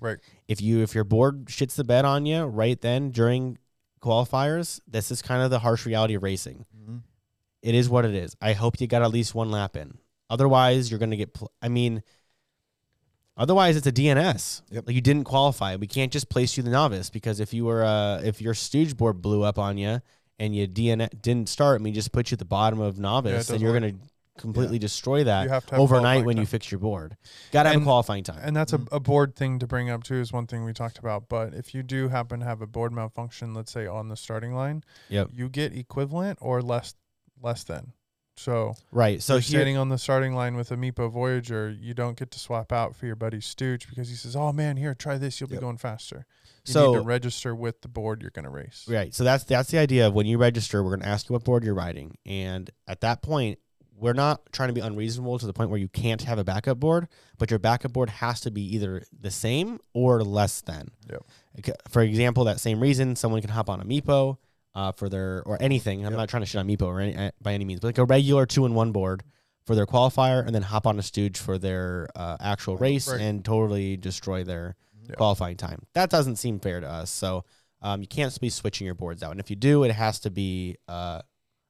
[0.00, 0.18] Right.
[0.48, 3.58] If you if your board shits the bed on you right then during
[4.00, 6.66] qualifiers, this is kind of the harsh reality of racing.
[6.76, 7.02] Mhm.
[7.62, 8.36] It is what it is.
[8.40, 9.98] I hope you got at least one lap in.
[10.28, 11.34] Otherwise, you're going to get.
[11.34, 12.02] Pl- I mean,
[13.36, 14.62] otherwise it's a DNS.
[14.70, 14.86] Yep.
[14.86, 15.76] Like you didn't qualify.
[15.76, 18.96] We can't just place you the novice because if you were uh if your stooge
[18.96, 20.00] board blew up on you
[20.38, 23.46] and you DN didn't start, and we just put you at the bottom of novice,
[23.46, 23.82] then doesn't you're work.
[23.82, 24.00] going
[24.36, 27.16] to completely destroy that have have overnight qualifying when you fix your board.
[27.52, 28.40] Got to have And- a qualifying time.
[28.42, 28.90] And that's Mhm.
[28.92, 30.16] a, a board thing to bring up too.
[30.16, 31.28] Is one thing we talked about.
[31.28, 34.54] But if you do happen to have a board malfunction, let's say on the starting
[34.54, 35.28] line, Yep.
[35.32, 36.94] you get equivalent or less
[37.40, 37.92] less than.
[38.36, 39.20] So, right.
[39.22, 42.30] So so here, standing on the starting line with a Meepo Voyager, you don't get
[42.30, 45.38] to swap out for your buddy Stooge because he says, "Oh man, here, try this.
[45.40, 46.24] You'll be going faster."
[46.64, 48.86] You So- need to register with the board you're going to race.
[48.88, 49.12] Right.
[49.14, 51.44] So that's that's the idea of when you register, we're going to ask you what
[51.44, 53.58] board you're riding, and at that point,
[54.02, 56.78] we're not trying to be unreasonable to the point where you can't have a backup
[56.80, 60.90] board, but your backup board has to be either the same or less than.
[61.10, 61.70] Yep.
[61.88, 64.38] For example, that same reason, someone can hop on a Meepo
[64.74, 66.04] uh, for their or anything.
[66.04, 66.18] I'm Yep.
[66.18, 68.04] not trying to shit on Meepo or any, uh, by any means, but like a
[68.04, 69.22] regular two in one board
[69.64, 73.20] for their qualifier, and then hop on a Stooge for their uh, actual race Right.
[73.20, 74.74] and totally destroy their
[75.08, 75.16] Yep.
[75.16, 75.82] qualifying time.
[75.94, 77.10] That doesn't seem fair to us.
[77.10, 77.44] So
[77.82, 79.32] um, you can't be switching your boards out.
[79.32, 81.22] And if you do, it has to be uh,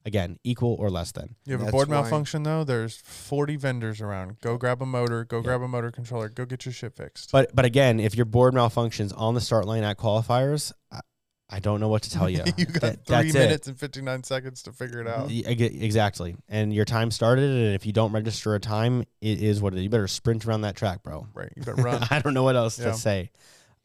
[0.05, 1.37] Again, equal or less than.
[1.45, 2.65] You have a That's board why- malfunction though.
[2.65, 4.41] There's 40 vendors around.
[4.41, 5.25] Go grab a motor.
[5.25, 5.43] Go Yeah.
[5.45, 6.29] grab a motor controller.
[6.29, 7.31] Go get your shit fixed.
[7.31, 11.01] But but again, if your board malfunctions on the start line at qualifiers, I,
[11.49, 12.43] I don't know what to tell you.
[12.57, 13.39] you got That- three that's it.
[13.39, 15.29] minutes and 59 seconds to figure it out.
[15.29, 16.35] Y- I get- Exactly.
[16.49, 19.77] And your time started, and if you don't register a time, it is what it
[19.77, 19.83] is.
[19.85, 21.29] You better sprint around that track, bro.
[21.33, 21.53] Right.
[21.55, 22.03] You better run.
[22.11, 22.87] I don't know what else Yeah.
[22.87, 23.31] to say.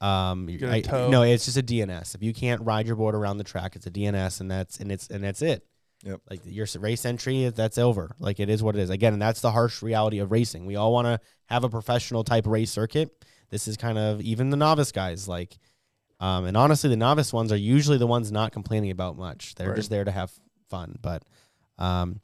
[0.02, 1.10] Um, Get a I- tow.
[1.10, 2.16] no, it's just a DNS.
[2.16, 4.92] If you can't ride your board around the track, it's a DNS, and that's and
[4.92, 5.66] it's and that's it.
[6.04, 6.22] Yep.
[6.30, 8.12] Like your race entry, that's over.
[8.20, 8.90] Like it is what it is.
[8.90, 10.66] Again, and that's the harsh reality of racing.
[10.66, 13.26] We all want to have a professional type race circuit.
[13.50, 15.28] This is kind of even the novice guys.
[15.28, 15.58] Like,
[16.20, 19.56] um, and honestly, the novice ones are usually the ones not complaining about much.
[19.56, 19.76] They're Right.
[19.76, 20.32] just there to have
[20.70, 20.98] fun.
[21.02, 21.24] But,
[21.78, 22.22] um,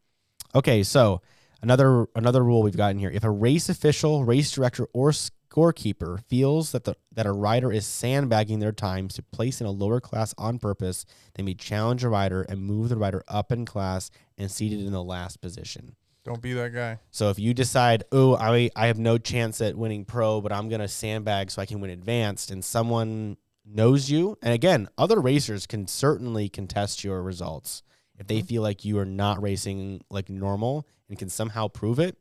[0.53, 1.21] okay, so
[1.61, 5.13] another another rule we've got in here: if a race official, race director, or
[5.53, 9.71] scorekeeper feels that the that a rider is sandbagging their times to place in a
[9.71, 13.65] lower class on purpose, they may challenge a rider and move the rider up in
[13.65, 15.95] class and seated in the last position.
[16.23, 16.99] Don't be that guy.
[17.11, 20.69] So if you decide, oh, I I have no chance at winning pro, but I'm
[20.69, 25.67] gonna sandbag so I can win advanced, and someone knows you, and again, other racers
[25.67, 27.83] can certainly contest your results
[28.17, 28.47] if they mm-hmm.
[28.47, 32.17] feel like you are not racing like normal and can somehow prove it.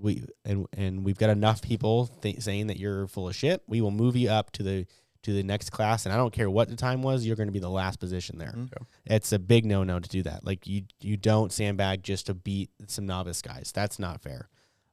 [0.00, 3.62] We and and we've got enough people th- saying that you're full of shit.
[3.66, 4.86] We will move you up to the
[5.22, 7.26] to the next class, and I don't care what the time was.
[7.26, 8.52] You're going to be the last position there.
[8.56, 8.70] Mhm.
[9.06, 10.44] It's a big no no to do that.
[10.46, 13.72] Like you you don't sandbag just to beat some novice guys.
[13.74, 14.48] That's not fair.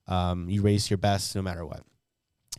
[0.07, 1.83] Um, you race your best no matter what.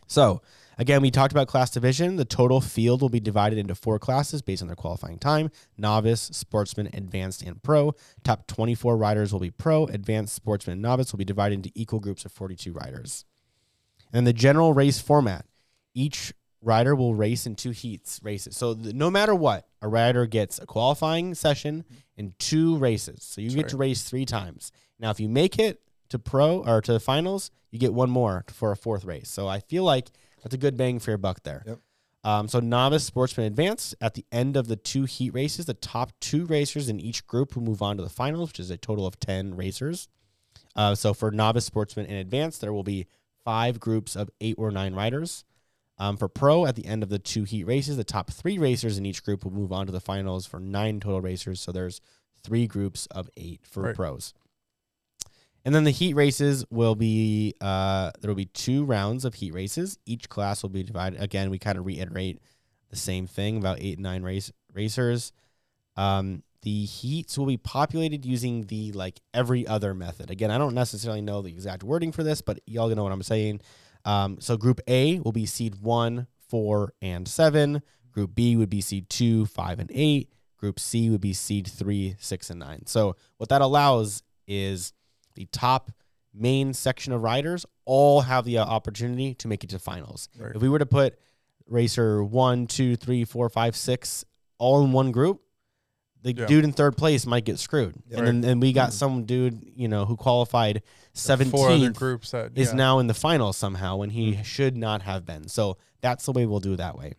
[0.07, 0.41] So
[0.77, 2.15] again, we talked about class division.
[2.15, 6.21] The total field will be divided into four classes based on their qualifying time: novice,
[6.33, 7.93] sportsman, advanced, and pro.
[8.23, 9.85] Top 24 riders will be pro.
[9.85, 13.25] Advanced, sportsman, and novice will be divided into equal groups of 42 riders.
[14.13, 15.45] And the general race format:
[15.93, 18.57] each rider will race in two heats races.
[18.57, 21.85] So no matter what, a rider gets a qualifying session
[22.17, 23.23] and two races.
[23.23, 23.69] So you That's get right.
[23.69, 24.71] to race three times.
[24.99, 28.45] Now, if you make it to pro or to the finals, you get one more
[28.51, 29.29] for a fourth race.
[29.29, 30.09] So I feel like
[30.47, 31.63] that's a good bang for your buck there.
[31.67, 31.79] Yep.
[32.23, 33.95] Um, so novice, sportsman, advanced.
[34.01, 37.55] At the end of the two heat races, the top two racers in each group
[37.55, 40.07] will move on to the finals, which is a total of ten racers.
[40.75, 43.07] Uh, so for novice, sportsman, and advanced, there will be
[43.43, 45.43] five groups of eight or nine riders.
[45.99, 48.97] Um, for pro, at the end of the two heat races, the top three racers
[48.97, 51.59] in each group will move on to the finals for nine total racers.
[51.59, 51.99] So there's
[52.43, 53.95] three groups of eight for Right.
[53.95, 54.33] pros.
[55.67, 59.53] And then the heat races will be uh, there will be two rounds of heat
[59.53, 59.99] races.
[60.05, 61.21] Each class will be divided.
[61.21, 62.41] Again, we kind of reiterate
[62.89, 65.33] the same thing about eight and nine race racers.
[65.97, 70.31] Um, the heats will be populated using the like every other method.
[70.31, 73.21] Again, I don't necessarily know the exact wording for this, but y'all know what I'm
[73.21, 73.59] saying.
[74.05, 77.81] Um, so Group A will be seed one, four, and seven.
[78.13, 80.31] Group B would be seed two, five, and eight.
[80.55, 82.85] Group C would be seed three, six, and nine.
[82.85, 84.93] So what that allows is
[85.37, 85.91] the top
[86.33, 90.29] main section of riders all have the uh, opportunity to make it to finals.
[90.37, 90.55] Right.
[90.55, 91.17] If we were to put
[91.67, 94.25] racer one, two, three, four, five, six
[94.57, 95.41] all in one group,
[96.23, 96.45] the Yeah.
[96.47, 97.95] dude in third place might get screwed.
[98.09, 98.17] Yeah.
[98.19, 100.81] And then and we got some dude, you know, who qualified
[101.15, 102.75] Four other 17th groups that is yeah.
[102.75, 105.47] now in the final somehow when he should not have been.
[105.47, 107.13] So that's the way we'll do it that way.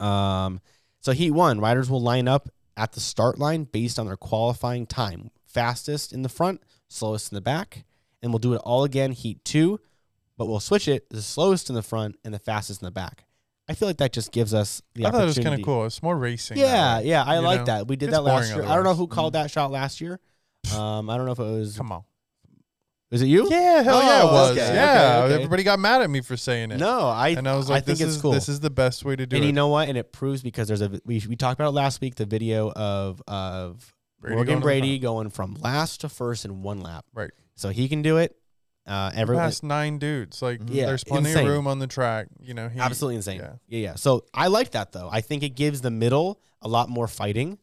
[0.00, 0.60] Um,
[1.00, 4.86] so heat one, riders will line up at the start line based on their qualifying
[4.86, 5.30] time.
[5.44, 7.84] Fastest in the front, slowest in the back,
[8.22, 9.12] and we'll do it all again.
[9.12, 9.80] Heat two,
[10.36, 13.24] but we'll switch it the slowest in the front and the fastest in the back.
[13.68, 15.86] I feel like that just gives us the I thought it was kind of cool.
[15.86, 16.56] It's more racing.
[16.58, 17.64] Yeah, yeah, I like know?
[17.66, 17.88] that.
[17.88, 18.64] We did It's that last year.
[18.64, 20.20] I don't know who called that shot last year.
[20.76, 21.76] Um, I don't know if it was.
[21.76, 22.04] Come on.
[23.10, 23.48] Was it you?
[23.48, 24.50] Yeah, hell yeah, it Oh, was.
[24.52, 25.34] okay, yeah, okay, okay.
[25.34, 26.78] everybody got mad at me for saying it.
[26.78, 27.28] No, I.
[27.30, 28.32] and I was like, think this it's is cool.
[28.32, 29.46] this is the best way to do and it.
[29.46, 29.88] you know what?
[29.88, 32.16] And it proves because there's a we we talked about it last week.
[32.16, 33.94] The video of of
[34.26, 37.04] Brady going Morgan to the Brady going from last to first in one lap.
[37.14, 37.30] Right.
[37.54, 38.36] So he can do it.
[38.86, 40.40] Uh, He everyone passed nine dudes.
[40.42, 41.46] Like, Yeah, there's plenty insane.
[41.46, 42.28] of room on the track.
[42.40, 43.40] You know, he, absolutely insane.
[43.40, 43.52] yeah.
[43.68, 43.78] Yeah.
[43.90, 45.08] yeah, So I like that though.
[45.10, 47.58] I think it gives the middle a lot more fighting.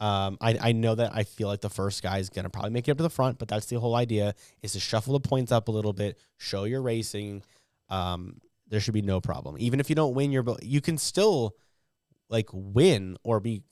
[0.00, 2.88] Um, I, I know that I feel like the first guy is gonna probably make
[2.88, 5.52] it up to the front, but that's the whole idea is to shuffle the points
[5.52, 7.42] up a little bit, show your racing.
[7.88, 9.56] Um, there should be no problem.
[9.58, 11.54] Even if you don't win your, you can still
[12.30, 13.62] like win or be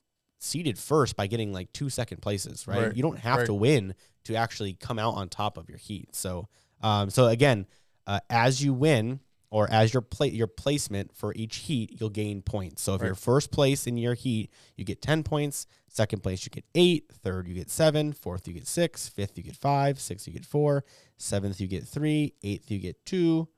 [0.41, 2.87] seated first by getting like two second places, right?
[2.87, 3.47] Right, You don't have right.
[3.47, 6.17] to win to actually come out on top of your heat.
[6.17, 6.49] So,
[6.83, 7.67] um, so again,
[8.07, 12.41] uh, as you win or as your play your placement for each heat, you'll gain
[12.43, 12.83] points.
[12.83, 13.09] So if Right.
[13.09, 15.67] you're first place in your heat, you get ten points.
[15.89, 17.11] Second place, you get eight.
[17.13, 18.13] Third, you get seven.
[18.13, 19.09] Fourth, you get six.
[19.09, 20.01] Fifth, you get five.
[20.01, 20.85] Sixth, you get four.
[21.17, 22.35] Seventh, you get three.
[22.43, 23.49] Eighth, you get two.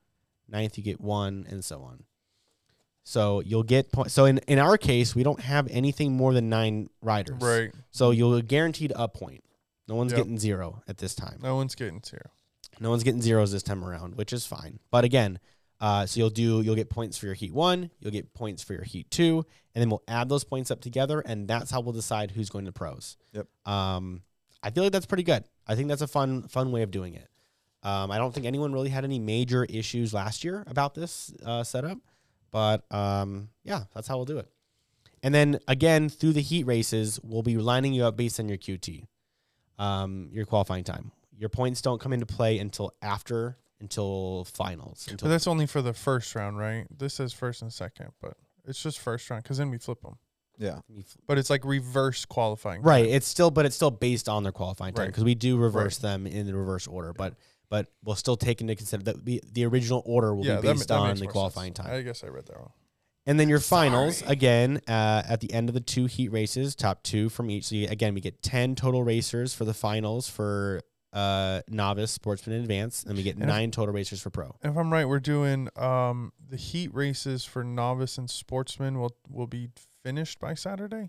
[0.49, 2.05] Ninth, you get one, and so on.
[3.05, 4.13] So you'll get points.
[4.15, 7.41] So in, in our case, we don't have anything more than nine riders.
[7.41, 7.73] Right.
[7.91, 9.43] So you'll guaranteed a point.
[9.89, 10.19] No one's Yep.
[10.19, 11.41] getting zero at this time.
[11.43, 12.31] No one's getting zero.
[12.81, 14.79] No one's getting zeros this time around, which is fine.
[14.91, 15.39] But again,
[15.81, 18.73] uh, so you'll do you'll get points for your heat one, you'll get points for
[18.73, 21.93] your heat two, and then we'll add those points up together, and that's how we'll
[21.93, 23.17] decide who's going to pros.
[23.33, 23.49] Yep.
[23.67, 24.23] Um,
[24.63, 25.45] I feel like that's pretty good.
[25.67, 27.29] I think that's a fun fun way of doing it.
[27.83, 31.65] Um, I don't think anyone really had any major issues last year about this uh,
[31.65, 31.99] setup,
[32.53, 34.49] but um, yeah, that's how we'll do it.
[35.25, 38.59] And then again, through the heat races, we'll be lining you up based on your
[38.59, 39.07] QT,
[39.79, 41.13] um, your qualifying time.
[41.37, 45.09] Your points don't come into play until after until finals.
[45.11, 46.87] But that's only for the first round, right?
[46.97, 48.35] This is first and second, but
[48.65, 50.19] it's just first round because then we flip them.
[50.59, 50.79] Yeah.
[51.27, 52.83] But it's like reverse qualifying.
[52.83, 53.05] right.
[53.07, 53.15] time.
[53.15, 55.09] It's still, but it's still based on their qualifying time Right.
[55.09, 57.13] because we do reverse them in the reverse order.
[57.13, 57.35] But
[57.73, 60.89] but we'll still take into consider that the, the original order will yeah, be based
[60.89, 61.89] that on the qualifying sense.
[61.89, 61.97] time.
[61.97, 62.73] I guess I read that wrong.
[63.25, 64.31] And then your finals Sorry.
[64.33, 67.65] again uh, at the end of the two heat races, top two from each.
[67.65, 70.83] So you, again, we get ten total racers for the finals for
[71.15, 74.55] uh, novice, sportsman, and advanced, and we get And if- nine total racers for pro.
[74.63, 79.47] If I'm right, we're doing um the heat races for novice and sportsman will will
[79.47, 79.71] be
[80.03, 81.09] finished by Saturday.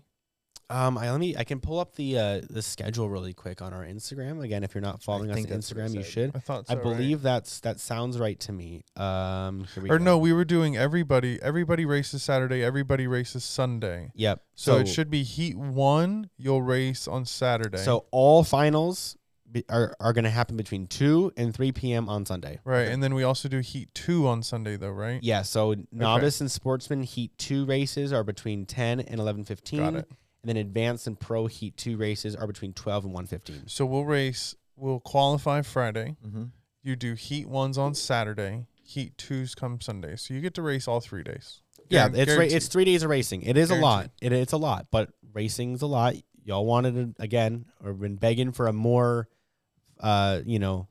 [0.70, 1.36] Um, I let me.
[1.36, 4.42] I can pull up the uh, the schedule really quick on our Instagram.
[4.42, 6.32] Again, if you're not following us on that's what it Instagram, you should.
[6.34, 6.64] I thought.
[6.68, 6.82] I so, right?
[6.82, 8.82] believe that's that sounds right to me.
[8.96, 10.04] Um, here we Or go.
[10.04, 11.38] no, we were doing everybody.
[11.42, 12.62] Everybody races Saturday.
[12.62, 14.10] Everybody races Sunday.
[14.14, 14.42] Yep.
[14.54, 16.30] So, it should be heat one.
[16.38, 17.78] You'll race on Saturday.
[17.78, 19.16] So all finals
[19.50, 22.08] be, are are going to happen between two and three p.m.
[22.08, 22.58] on Sunday.
[22.64, 25.22] right, and then we also do heat two on Sunday, though, right?
[25.22, 25.42] Yeah.
[25.42, 29.80] So novice and sportsman heat two races are between ten and eleven fifteen.
[29.80, 30.10] Got it.
[30.44, 33.62] And then advanced and pro heat two races are between twelve and one fifteen.
[33.66, 34.54] So we'll race.
[34.76, 36.16] We'll qualify Friday.
[36.22, 36.44] Mm-hmm.
[36.82, 38.66] You do heat ones on Saturday.
[38.82, 40.16] Heat twos come Sunday.
[40.16, 41.62] So you get to race all three days.
[41.88, 43.40] Yeah, Guaran- it's ra- it's three days of racing.
[43.40, 44.10] It is a lot.
[44.20, 46.14] It, it's a lot, but racing's a lot.
[46.44, 49.28] Y'all wanted to, again, or been begging for a more,
[50.00, 50.88] uh, you know,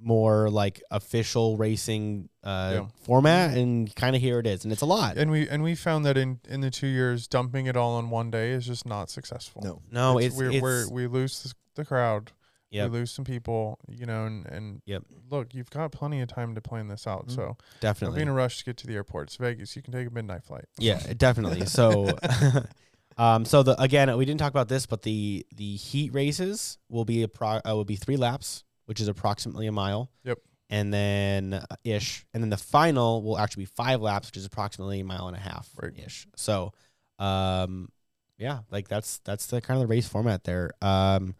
[0.00, 2.86] more like official racing uh Yeah.
[3.02, 5.16] format, and kind of here it is, and it's a lot.
[5.16, 8.10] And we and we found that in in the two years, dumping it all on
[8.10, 9.62] one day is just not successful.
[9.64, 9.82] No.
[9.90, 12.32] no, it's, we're, it's we're, we lose the- the crowd.
[12.70, 12.90] Yep.
[12.90, 15.04] We lose some people, you know, and, and Yep.
[15.30, 17.28] look, you've got plenty of time to plan this out.
[17.28, 17.34] Mhm.
[17.34, 19.28] So don't definitely be in a rush to get to the airport.
[19.28, 19.74] It's Vegas.
[19.74, 20.66] You can take a midnight flight.
[20.78, 21.64] Yeah, definitely.
[21.64, 22.10] So,
[23.16, 27.04] um, so the again, we didn't talk about this, but the the heat races will
[27.06, 30.10] be a pro, uh, will be three laps, which is approximately a mile.
[30.24, 30.38] Yep.
[30.70, 34.46] And then uh, ish, and then the final will actually be five laps, which is
[34.46, 35.92] approximately a mile and a half Right.
[35.98, 36.26] ish.
[36.36, 36.72] So,
[37.18, 37.90] um,
[38.38, 40.70] yeah, like that's that's the kind of the race format there.
[40.80, 41.34] Um,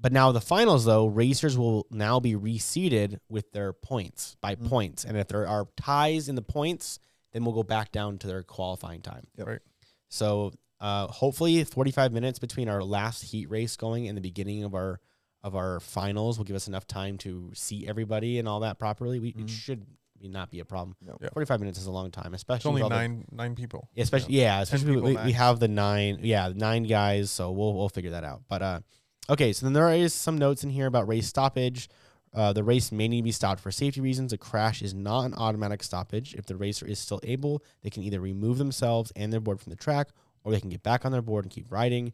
[0.00, 4.68] but now the finals though, racers will now be reseeded with their points by Mhm.
[4.68, 6.98] points, and if there are ties in the points,
[7.32, 9.26] then we'll go back down to their qualifying time.
[9.36, 9.46] Yep.
[9.48, 9.60] Right.
[10.08, 14.74] So uh, hopefully, 45 minutes between our last heat race going and the beginning of
[14.74, 15.00] our
[15.44, 19.20] of our finals will give us enough time to see everybody and all that properly.
[19.20, 19.42] We, Mhm.
[19.44, 19.86] It should
[20.22, 20.96] not be a problem.
[21.02, 21.18] No.
[21.20, 21.28] Yeah.
[21.34, 23.88] 45 minutes is a long time, especially It's only with all the- nine nine people.
[23.94, 27.90] yeah, especially yeah, especially we, we have the nine yeah nine guys, so we'll we'll
[27.90, 28.42] figure that out.
[28.48, 28.80] But uh,
[29.28, 31.88] okay, so then there is some notes in here about race stoppage.
[32.32, 34.32] Uh, the race may need to be stopped for safety reasons.
[34.32, 36.34] A crash is not an automatic stoppage.
[36.34, 39.70] If the racer is still able, they can either remove themselves and their board from
[39.70, 40.08] the track,
[40.42, 42.12] or they can get back on their board and keep riding.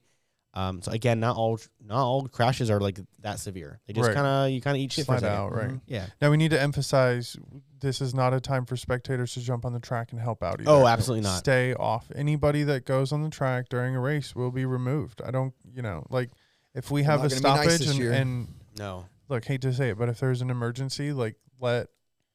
[0.53, 3.79] Um, so again, not all not all crashes are like that severe.
[3.87, 4.15] They just Right.
[4.17, 5.37] kind of you kind of eat shit Slide second.
[5.37, 5.69] out, right?
[5.71, 5.81] Mhm.
[5.87, 6.07] Yeah.
[6.21, 7.37] Now we need to emphasize
[7.81, 10.61] this is not a time for spectators to jump on the track and help out
[10.61, 10.69] either.
[10.71, 11.39] Oh, absolutely not.
[11.39, 12.11] Stay off.
[12.15, 15.23] Anybody that goes on the track during a race will be removed.
[15.25, 16.31] I don't, you know, like
[16.75, 19.07] if we have a gonna nice stoppage and, and No.
[19.29, 21.89] look, hate to say it, but if there's an emergency, like let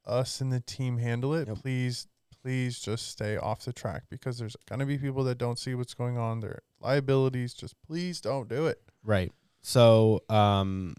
[0.06, 1.48] us and the team handle it.
[1.50, 1.58] Yep.
[1.58, 2.08] Please,
[2.42, 5.94] please just stay off the track because there's gonna be people that don't see what's
[5.94, 6.40] going on.
[6.40, 7.54] There are liabilities.
[7.54, 8.80] Just please don't do it.
[9.04, 9.32] Right.
[9.62, 10.96] So, um,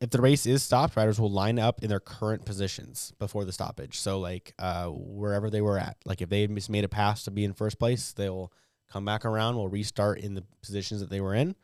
[0.00, 3.52] if the race is stopped, riders will line up in their current positions before the
[3.52, 3.98] stoppage.
[3.98, 7.30] So, like uh, wherever they were at, like if they just made a pass to
[7.30, 8.52] be in first place, they'll
[8.90, 9.56] come back around.
[9.56, 11.54] We'll restart in the positions that they were in.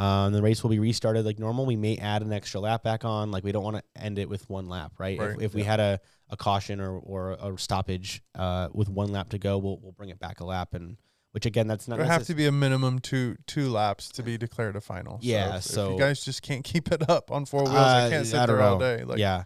[0.00, 1.66] Um, the race will be restarted like normal.
[1.66, 3.30] We may add an extra lap back on.
[3.30, 5.18] Like we don't want to end it with one lap, right?
[5.18, 5.30] Right.
[5.36, 6.00] If, if we had a,
[6.30, 10.08] a caution or, or a stoppage uh, with one lap to go, we'll we'll bring
[10.08, 10.96] it back a lap, and
[11.32, 14.36] which again, that's not There have to be a minimum two two laps to be
[14.38, 15.18] declared a final.
[15.22, 18.10] Yeah, if so- you guys just can't keep it up on four wheels, I Uh,
[18.10, 19.04] can't sit I there all day.
[19.04, 19.44] Like, yeah.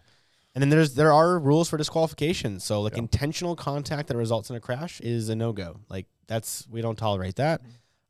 [0.53, 2.59] And then there's there are rules for disqualification.
[2.59, 2.99] So like Yeah.
[2.99, 5.81] intentional contact that results in a crash is a no go.
[5.89, 7.61] Like that's we don't tolerate that.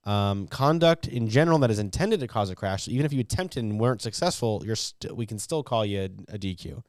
[0.04, 2.84] Um, conduct in general that is intended to cause a crash.
[2.84, 6.02] So even if you attempted and weren't successful, you're st- we can still call you
[6.02, 6.84] a, a DQ.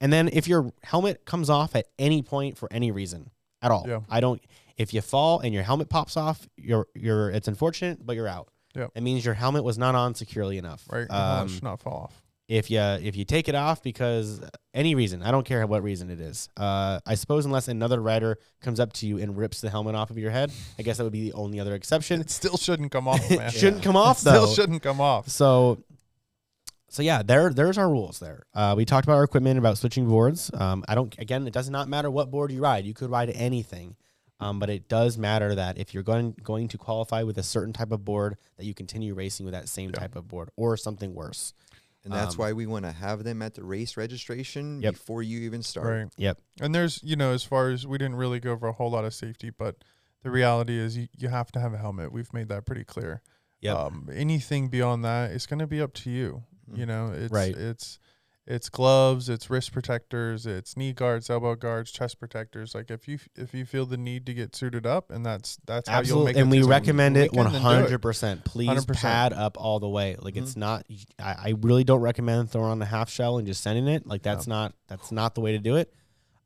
[0.00, 3.84] And then if your helmet comes off at any point for any reason at all,
[3.88, 4.00] Yeah.
[4.08, 4.40] I don't.
[4.76, 8.48] If you fall and your helmet pops off, you're you're it's unfortunate, but you're out.
[8.74, 8.90] Yep.
[8.96, 10.84] It means your helmet was not on securely enough.
[10.90, 11.08] Right.
[11.10, 12.22] Um, should not fall off.
[12.48, 14.40] if you if you take it off because
[14.74, 16.48] any reason, I don't care what reason it is.
[16.56, 20.10] Uh, I suppose unless another rider comes up to you and rips the helmet off
[20.10, 22.20] of your head, I guess that would be the only other exception.
[22.20, 23.50] It still shouldn't come off, it man.
[23.52, 23.82] shouldn't Yeah.
[23.84, 25.28] come off It still shouldn't come off.
[25.28, 25.84] So,
[26.88, 28.42] so yeah, there there's our rules there.
[28.54, 30.50] Uh, we talked about our equipment, about switching boards.
[30.52, 31.16] Um, I don't.
[31.18, 32.84] Again, it does not matter what board you ride.
[32.84, 33.96] You could ride anything,
[34.40, 37.72] um, but it does matter that if you're going going to qualify with a certain
[37.72, 40.00] type of board, that you continue racing with that same Yeah.
[40.00, 41.54] type of board or something worse.
[42.04, 44.92] And that's Um, why we want to have them at the race registration Yep.
[44.94, 45.86] before you even start.
[45.86, 46.12] Right.
[46.18, 46.38] Yep.
[46.60, 49.06] And there's, you know, as far as we didn't really go over a whole lot
[49.06, 49.76] of safety, but
[50.22, 52.12] the reality is you, you have to have a helmet.
[52.12, 53.22] We've made that pretty clear.
[53.60, 53.76] Yep.
[53.76, 56.42] Um, anything beyond that is going to be up to you.
[56.70, 56.78] Mhm.
[56.78, 57.56] You know, it's Right.
[57.56, 57.98] it's
[58.46, 62.74] it's gloves, it's wrist protectors, it's knee guards, elbow guards, chest protectors.
[62.74, 65.88] Like if you if you feel the need to get suited up, and that's that's
[65.88, 67.80] how you'll Absolutely, make and it we recommend it one weekend, then do it.
[67.82, 68.44] hundred percent.
[68.44, 68.94] Please 100%.
[68.96, 70.16] pad up all the way.
[70.20, 70.42] Like Mhm.
[70.42, 70.84] it's not.
[71.18, 74.06] I, I really don't recommend throwing on a half shell and just sending it.
[74.06, 75.92] Like that's not that's not the way to do it.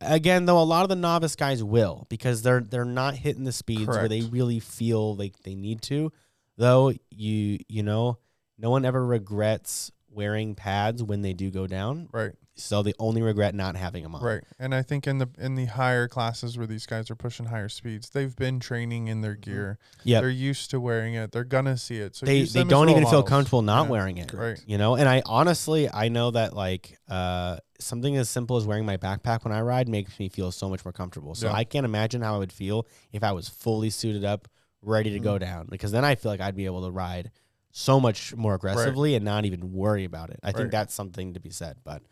[0.01, 3.51] Again, though, a lot of the novice guys will because they're they're not hitting the
[3.53, 6.13] speeds where they really feel like they need to.
[6.57, 8.19] Though you you know,
[8.57, 12.09] no one ever regrets wearing pads when they do go down.
[12.13, 14.23] Right, So they only regret not having them on.
[14.23, 14.43] right.
[14.59, 17.69] And I think in the in the higher classes where these guys are pushing higher
[17.69, 19.79] speeds, they've been training in their gear.
[20.03, 20.21] Yeah.
[20.21, 21.31] They're used to wearing it.
[21.33, 22.17] They're gonna see it.
[22.17, 23.91] So they they don't role even feel comfortable not Yeah.
[23.91, 24.33] wearing it.
[24.33, 24.61] Right.
[24.67, 28.85] You know, and I honestly I know that like uh something as simple as wearing
[28.85, 31.37] my backpack when I ride makes me feel so much more comfortable.
[31.37, 31.55] So Yeah.
[31.55, 34.49] I can't imagine how I would feel if I was fully suited up,
[34.83, 35.45] ready to go Mm-hmm.
[35.45, 35.67] down.
[35.71, 37.31] Because then I feel like I'd be able to ride
[37.71, 40.41] so much more aggressively and not even worry about it.
[40.43, 41.77] I think that's something to be said.
[41.85, 42.03] But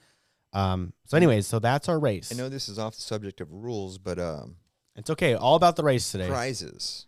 [0.53, 2.33] um so anyways, so that's our race.
[2.33, 4.57] I know this is off the subject of rules, but um,
[4.95, 5.35] It's okay.
[5.35, 6.29] All about the race today.
[6.29, 7.07] prizes.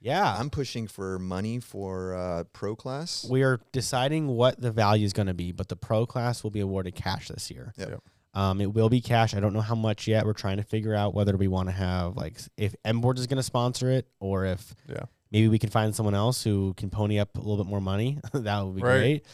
[0.00, 0.36] Yeah.
[0.38, 3.26] I'm pushing for money for uh, pro class.
[3.28, 6.50] we are deciding what the value is going to be, but the pro class will
[6.52, 7.72] be awarded cash this year.
[7.76, 7.88] Yep.
[7.90, 8.02] Yep.
[8.34, 9.34] Um, it will be cash.
[9.34, 10.24] I don't know how much yet.
[10.24, 13.38] We're trying to figure out whether we want to have like if Mboards is going
[13.38, 15.04] to sponsor it or if Yeah.
[15.30, 18.18] Maybe we can find someone else who can pony up a little bit more money.
[18.32, 18.98] that would be Right.
[18.98, 19.24] great.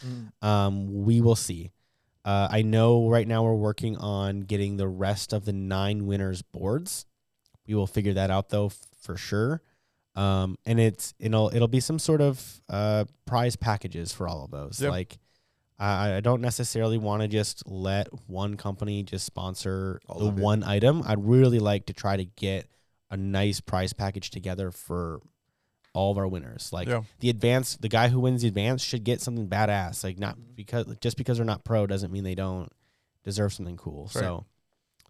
[0.41, 1.71] Um, we will see.
[2.23, 6.41] Uh, I know right now we're working on getting the rest of the nine winners
[6.41, 7.05] boards.
[7.67, 9.61] We will figure that out though f- for sure.
[10.15, 14.51] Um, and it's it'll it'll be some sort of uh, prize packages for all of
[14.51, 14.81] those.
[14.81, 14.89] Yep.
[14.91, 15.17] Like
[15.77, 20.37] I, I don't necessarily want to just let one company just sponsor All the of
[20.39, 20.41] it.
[20.41, 21.03] one item.
[21.05, 22.67] I'd really like to try to get
[23.11, 25.19] a nice prize package together for
[25.95, 26.71] all of our winners.
[26.71, 27.01] Like Yeah.
[27.19, 30.03] the advance, the guy who wins the advance should get something badass.
[30.03, 32.69] Like not because just because they're not pro doesn't mean they don't
[33.23, 34.03] deserve something cool.
[34.13, 34.21] Right.
[34.23, 34.45] So,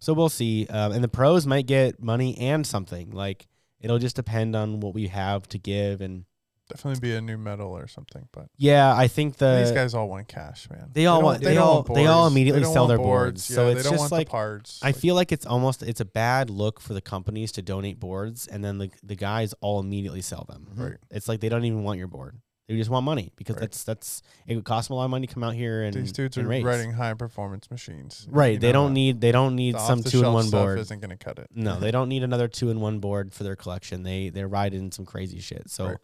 [0.00, 0.66] so we'll see.
[0.68, 3.10] Um, and the pros might get money and something.
[3.10, 3.46] Like
[3.80, 6.00] it'll just depend on what we have to give.
[6.00, 6.24] And
[6.68, 8.26] Definitely be a new medal or something.
[8.32, 10.90] But yeah, I think the these guys all want cash, man.
[10.92, 13.44] they all don't- want- they don't all- want they all immediately don't sell their boards.
[13.44, 14.80] So Yeah, it's they don't just want like- the parts.
[14.82, 18.00] I Like, feel like it's almost it's a bad look for the companies to donate
[18.00, 20.66] boards and then the the guys all immediately sell them.
[20.74, 20.82] Mhm.
[20.90, 20.98] Right.
[21.10, 22.38] It's like they don't even want your board.
[22.68, 23.60] They just want money because Right.
[23.60, 25.94] that's that's it would cost them a lot of money to come out here and
[25.94, 26.64] these dudes and are race.
[26.64, 28.26] riding high performance machines.
[28.28, 28.54] Right.
[28.54, 28.94] You They don't that.
[28.94, 30.78] need they don't need The some two in one stuff board.
[30.80, 31.48] Isn't going to cut it.
[31.54, 34.02] No, they don't need another two in one board for their collection.
[34.02, 35.70] They they're riding some crazy shit.
[35.70, 35.96] So Right.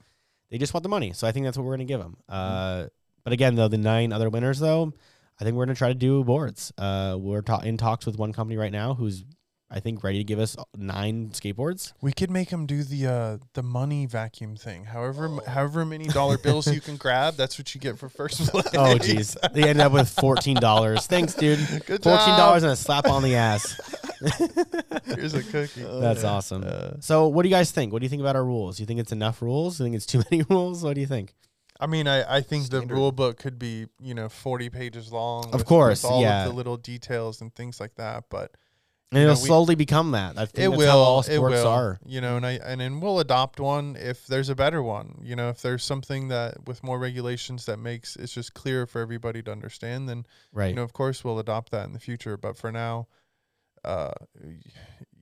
[0.52, 1.14] They just want the money.
[1.14, 2.18] So I think that's what we're gonna give them.
[2.30, 2.84] Mm-hmm.
[2.84, 2.86] Uh,
[3.24, 4.92] but again, though the nine other winners though,
[5.40, 6.72] I think we're gonna try to do boards.
[6.76, 9.24] Uh, we're ta- in talks with one company right now who's
[9.74, 11.94] I think ready to give us nine skateboards.
[12.02, 14.84] We could make them do the uh, the money vacuum thing.
[14.84, 15.50] However, m Oh.
[15.50, 18.66] however many dollar bills you can grab, that's what you get for first place.
[18.74, 21.06] Oh jeez, they end up with fourteen dollars.
[21.06, 21.58] Thanks, dude.
[21.86, 22.38] Good Fourteen job.
[22.38, 23.74] dollars and a slap on the ass.
[25.06, 25.82] Here's a cookie.
[25.82, 26.30] That's Yeah.
[26.30, 26.64] awesome.
[26.66, 27.92] Uh, So, what do you guys think?
[27.92, 28.78] What do you think about our rules?
[28.78, 29.80] You think it's enough rules?
[29.80, 30.82] You think it's too many rules?
[30.84, 31.34] What do you think?
[31.80, 35.46] I mean, I, I think the rule book could be, you know, 40 pages long.
[35.46, 36.44] Of with- course, with all yeah.
[36.44, 38.24] of the little details and things like that.
[38.30, 38.52] But
[39.12, 40.38] And You know, it'll we- slowly become that.
[40.38, 40.90] I think it that's will.
[40.90, 41.66] how all it sports will.
[41.68, 42.00] are.
[42.04, 45.20] You know, and I and then we'll adopt one if there's a better one.
[45.22, 49.00] You know, if there's something that with more regulations that makes it's just clear for
[49.02, 50.68] everybody to understand, then Right.
[50.70, 52.36] you know, of course, we'll adopt that in the future.
[52.38, 53.06] But for now,
[53.84, 54.12] uh,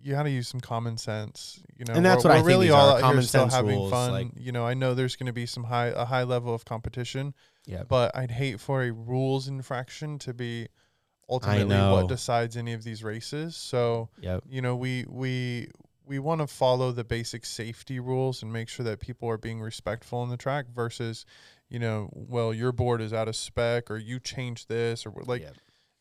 [0.02, 1.60] you got to use some common sense.
[1.76, 3.22] You know, And that's we're, what I we're think really these all out common here
[3.26, 4.10] still sense having rules, fun.
[4.12, 6.64] like- you know, I know there's going to be some high a high level of
[6.64, 7.34] competition,
[7.66, 7.82] yeah.
[7.88, 10.68] but I'd hate for a rules infraction to be
[11.30, 13.56] ultimately what decides any of these races.
[13.56, 14.44] So Yep.
[14.48, 15.68] you know, we we
[16.06, 19.60] we want to follow the basic safety rules and make sure that people are being
[19.60, 21.24] respectful on the track versus,
[21.68, 25.42] you know, well, your board is out of spec or you changed this or like
[25.42, 25.54] Yep.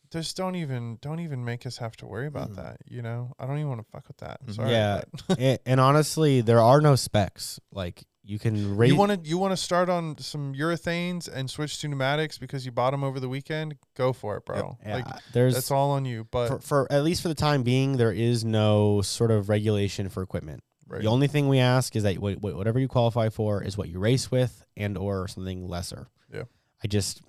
[0.09, 2.55] just don't even don't even make us have to worry about Mhm.
[2.55, 3.35] that, you know?
[3.37, 4.43] I don't even want to fuck with that.
[4.47, 4.55] Mhm.
[4.55, 4.71] Sorry.
[4.71, 5.01] Yeah.
[5.37, 7.59] and, and honestly, there are no specs.
[7.71, 8.89] Like you can rate.
[8.89, 12.65] You want to you want to start on some urethanes and switch to pneumatics because
[12.65, 13.75] you bought them over the weekend.
[13.95, 14.77] Go for it, bro.
[14.85, 16.27] yeah, Like there's that's all on you.
[16.29, 20.09] But for, for at least for the time being, there is no sort of regulation
[20.09, 20.63] for equipment.
[20.87, 21.01] right.
[21.01, 23.89] The only thing we ask is that wh- wh- whatever you qualify for is what
[23.89, 26.07] you race with, and or something lesser.
[26.31, 26.43] Yeah.
[26.83, 27.21] I just,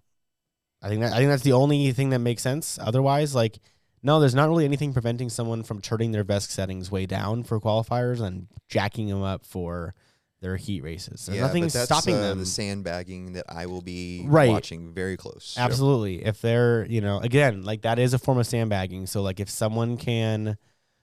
[0.82, 2.78] I think that I think that's the only thing that makes sense.
[2.80, 3.58] Otherwise, like,
[4.02, 7.58] no, there's not really anything preventing someone from turning their VESC settings way down for
[7.60, 9.94] qualifiers and jacking them up for
[10.40, 11.26] their heat races.
[11.26, 12.38] There's yeah, nothing that's, stopping uh, them.
[12.38, 14.48] The sandbagging that I will be Right.
[14.50, 15.54] watching very close.
[15.58, 16.24] Absolutely.
[16.24, 19.06] If they're, you know, again, like that is a form of sandbagging.
[19.06, 20.56] So like if someone can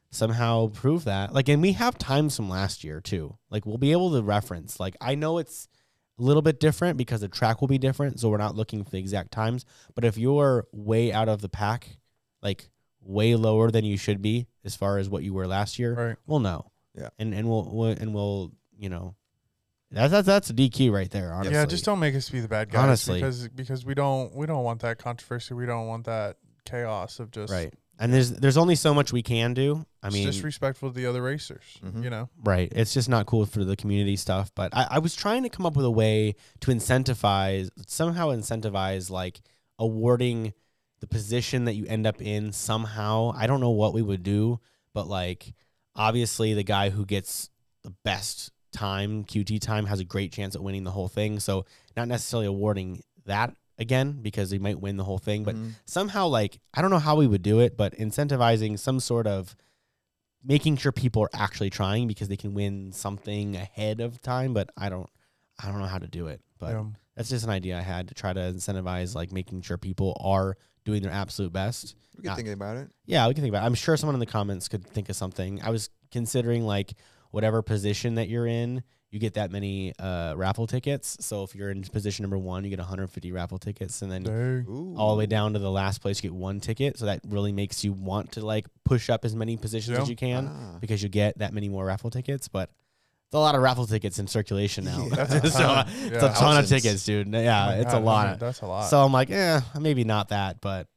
[0.09, 3.38] somehow prove that, like and we have times from last year too.
[3.49, 4.79] Like we'll be able to reference.
[4.79, 5.67] Like I know it's
[6.19, 8.89] a little bit different because the track will be different, so we're not looking for
[8.89, 11.97] the exact times, but if you're way out of the pack,
[12.41, 12.69] like
[13.01, 16.15] way lower than you should be as far as what you were last year, right.
[16.25, 16.71] we'll know.
[16.95, 17.09] Yeah.
[17.19, 19.15] And and we'll, we'll and we'll, you know,
[19.91, 21.53] that's that's that's a DQ right there, honestly.
[21.53, 23.19] Yeah, just don't make us be the bad guys Honestly.
[23.19, 25.53] because because we don't we don't want that controversy.
[25.53, 27.73] We don't want that chaos of just right.
[27.99, 29.85] And there's there's only so much we can do.
[30.03, 31.63] I it's mean, disrespectful to the other racers.
[31.83, 32.03] Mhm.
[32.03, 32.71] You know, right?
[32.75, 34.51] It's just not cool for the community stuff.
[34.53, 39.09] But I, I was trying to come up with a way to incentivize somehow incentivize
[39.09, 39.41] like
[39.79, 40.53] awarding
[40.99, 43.31] the position that you end up in somehow.
[43.35, 44.59] I don't know what we would do,
[44.93, 45.53] but like
[45.95, 47.49] obviously the guy who gets
[47.83, 51.39] the best time QT time has a great chance at winning the whole thing.
[51.39, 51.65] So
[51.95, 55.74] not necessarily awarding that again because he might win the whole thing, but Mhm.
[55.86, 59.55] somehow like I don't know how we would do it, but incentivizing some sort of
[60.43, 64.70] making sure people are actually trying because they can win something ahead of time, but
[64.78, 65.09] I don't
[65.59, 66.41] I don't know how to do it.
[66.59, 66.86] But Yeah.
[67.15, 70.55] that's just an idea I had to try to incentivize like making sure people are
[70.86, 71.95] doing their absolute best.
[72.18, 72.89] we can think about it.
[73.05, 73.68] Yeah, we can think about it.
[73.68, 75.61] I'm sure someone in the comments could think of something.
[75.61, 76.93] I was considering like
[77.38, 78.81] whatever position that you're in,
[79.11, 81.17] you get that many uh, raffle tickets.
[81.21, 84.95] So if you're in position number one, you get 150 raffle tickets, and then Dang.
[84.97, 86.97] All the way down to the last place, you get one ticket.
[86.97, 90.01] So that really makes you want to like push up as many positions Yeah.
[90.03, 90.77] as you can Ah.
[90.81, 92.47] because you get that many more raffle tickets.
[92.47, 92.69] But
[93.27, 95.07] it's a lot of raffle tickets in circulation now.
[95.11, 95.25] Yeah.
[95.45, 95.88] So ton.
[95.89, 96.31] it's Yeah.
[96.31, 97.33] a ton of tickets, dude.
[97.33, 98.39] Oh Yeah, my it's God, a lot.
[98.39, 98.89] That's a lot.
[98.89, 100.88] So I'm like, yeah, maybe not that, but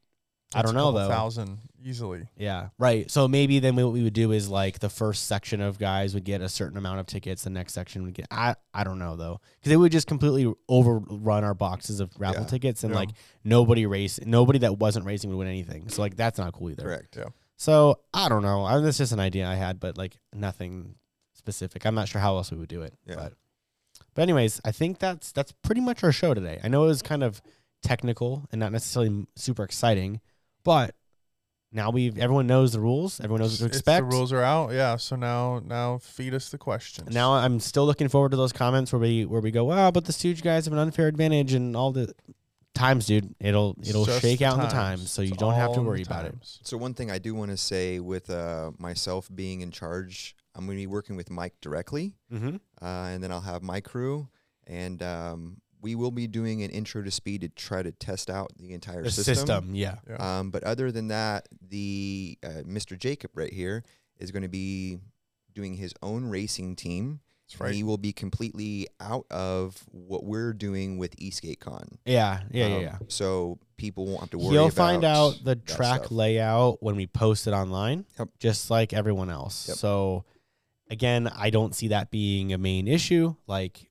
[0.55, 1.09] I don't know couple though.
[1.11, 2.28] Thousand easily.
[2.37, 3.11] Yeah, right.
[3.11, 6.24] So maybe then what we would do is like the first section of guys would
[6.24, 7.45] get a certain amount of tickets.
[7.45, 8.26] The next section would get.
[8.31, 12.43] I I don't know though, because it would just completely overrun our boxes of raffle
[12.43, 12.49] Yeah.
[12.49, 13.01] tickets, and Yeah.
[13.01, 13.11] like
[13.45, 15.89] nobody race, nobody that wasn't racing would win anything.
[15.89, 16.83] So like that's not cool either.
[16.83, 17.16] Correct.
[17.16, 17.24] Yeah.
[17.57, 18.64] So I don't know.
[18.64, 20.95] I, mean, that's just an idea I had, but like nothing
[21.35, 21.85] specific.
[21.87, 22.95] I'm not sure how else we would do it.
[23.07, 23.16] Yeah.
[23.16, 23.33] But
[24.14, 26.59] but anyways, I think that's that's pretty much our show today.
[26.64, 27.41] I know it was kind of
[27.83, 30.20] technical and not necessarily super exciting,
[30.64, 30.95] but
[31.73, 33.21] now we've everyone knows the rules.
[33.21, 34.09] Everyone knows what to It's- expect.
[34.11, 34.73] The rules are out.
[34.73, 34.97] Yeah.
[34.97, 37.14] So now now feed us the questions.
[37.14, 40.05] Now I'm still looking forward to those comments where we where we go, wow, but
[40.05, 42.12] the Stooge guys have an unfair advantage and all the
[42.75, 43.35] times, dude.
[43.41, 45.01] It'll it'll just shake the out in the times.
[45.01, 46.35] times, so you It's don't have to worry about it.
[46.43, 50.66] So one thing I do want to say with uh, myself being in charge, I'm
[50.66, 52.57] going to be working with Mike directly, Mm-hmm.
[52.81, 54.29] uh, and then I'll have my crew,
[54.66, 58.53] and um, we will be doing an intro to speed to try to test out
[58.59, 59.35] the entire The system.
[59.35, 59.97] system, yeah.
[60.09, 60.39] Yeah.
[60.41, 62.99] Um, but other than that, the uh, Mr.
[62.99, 63.83] Jacob right here
[64.18, 64.99] is going to be
[65.55, 67.20] doing his own racing team.
[67.59, 67.74] Right.
[67.74, 71.97] He will be completely out of what we're doing with Esk8Con.
[72.05, 72.99] Yeah, yeah, yeah, Um, yeah.
[73.09, 74.51] So people won't have to worry.
[74.51, 76.12] He'll about find out the track stuff.
[76.12, 78.28] layout when we post it online, Yep.
[78.39, 79.66] just like everyone else.
[79.66, 79.78] Yep.
[79.78, 80.24] So,
[80.91, 83.35] again, I don't see that being a main issue.
[83.49, 83.89] Like,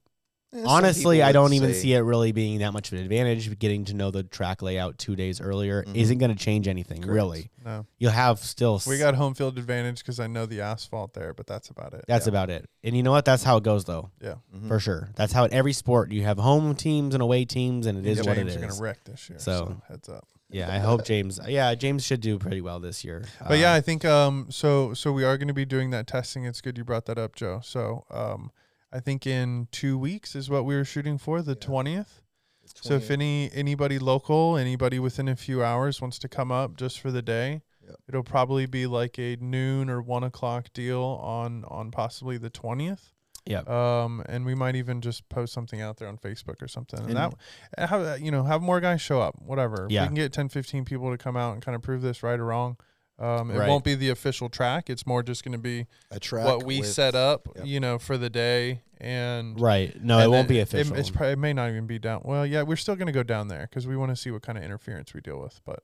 [0.66, 3.58] Honestly, I don't even say- see it really being that much of an advantage.
[3.60, 5.96] Getting to know the track layout two days earlier Mhm.
[5.96, 7.14] isn't going to change anything, Correct.
[7.14, 7.52] really.
[7.66, 7.86] no.
[8.00, 8.76] You'll have still.
[8.78, 11.94] s- We got home field advantage because I know the asphalt there, but that's about
[11.94, 12.04] it.
[12.08, 12.30] That's yeah.
[12.32, 12.68] about it.
[12.84, 13.26] And you know what?
[13.26, 14.36] That's how it goes, though, Yeah.
[14.56, 14.68] Mhm.
[14.68, 15.10] for sure.
[15.16, 18.18] That's how at every sport you have home teams and away teams, and it is
[18.18, 19.38] James what it are gonna wreck this year.
[19.40, 20.28] So- So, heads up.
[20.52, 21.40] Yeah, I hope James.
[21.48, 23.24] Yeah, James should do pretty well this year.
[23.48, 26.08] But yeah, Uh, I think um so so we are going to be doing that
[26.08, 26.46] testing.
[26.46, 27.62] It's good you brought that up, Joe.
[27.64, 28.50] So um
[28.92, 32.22] I think in 2 weeks is what we were shooting for, the 20th.
[32.64, 36.78] It's So if any anybody local, anybody within a few hours wants to come up
[36.78, 37.96] just for the day, Yep.
[38.10, 43.14] it'll probably be like a noon or one o'clock deal on on possibly the 20th.
[43.46, 47.00] yeah, Um, and we might even just post something out there on Facebook or something.
[47.00, 47.34] And, And-
[47.78, 49.86] that, have, you know, have more guys show up, whatever.
[49.86, 50.02] If Yeah.
[50.04, 52.40] we can get 10, 15 people to come out and kind of prove this right
[52.40, 52.78] or wrong.
[53.20, 53.68] Um, it Right.
[53.70, 54.90] won't be the official track.
[54.90, 57.66] It's more just going to be a track what we with- set up, yep.
[57.66, 58.82] you know, for the day.
[59.02, 59.94] And right.
[60.02, 60.96] No, it won't then be it- official.
[60.96, 62.22] it's probably, it may not even be down.
[62.24, 64.42] Well, yeah, we're still going to go down there because we want to see what
[64.42, 65.60] kind of interference we deal with.
[65.66, 65.80] But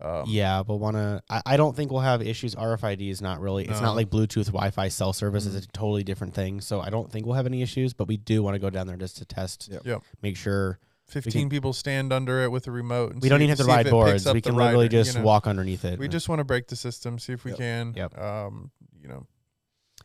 [0.00, 1.22] Um, yeah, but wanna.
[1.30, 2.54] I, I don't think we'll have issues.
[2.54, 3.64] RFID is not really.
[3.64, 3.86] It's No.
[3.86, 5.46] not like Bluetooth, Wi-Fi, cell service.
[5.46, 5.56] Mhm.
[5.56, 6.60] It's a totally different thing.
[6.60, 7.94] So I don't think we'll have any issues.
[7.94, 9.68] But we do want to go down there just to test.
[9.70, 9.82] Yep.
[9.86, 10.02] Yep.
[10.20, 10.78] Make sure
[11.08, 13.12] 15 people stand under it with a remote.
[13.12, 14.30] And we don't even have to see ride boards.
[14.32, 15.22] We can literally rider, you just know.
[15.24, 15.98] walk underneath it.
[15.98, 17.58] We just want to break the system, see if we Yep.
[17.58, 17.92] can.
[17.96, 18.18] Yep.
[18.18, 19.26] Um, you know,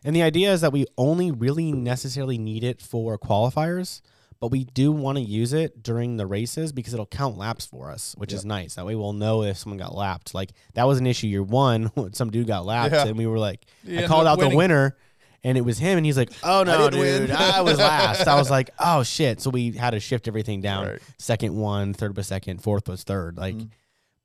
[0.04, 4.02] And the idea is that we only really necessarily need it for qualifiers,
[4.40, 7.92] but we do want to use it during the races because it'll count laps for
[7.92, 8.76] us, which is nice.
[8.76, 10.34] That way we'll know if someone got lapped.
[10.34, 13.08] Like that was an issue year one when some dude got lapped Yeah.
[13.08, 14.96] and we were like, You I called out the winner
[15.44, 18.28] and it was him and he's like, Oh no, didn't dude, win." I was last.
[18.28, 19.42] I was like, Oh shit.
[19.42, 20.88] So we had to shift everything down.
[20.88, 21.00] Right.
[21.18, 23.38] Second one, third was second, fourth was third.
[23.38, 23.70] Like Mhm.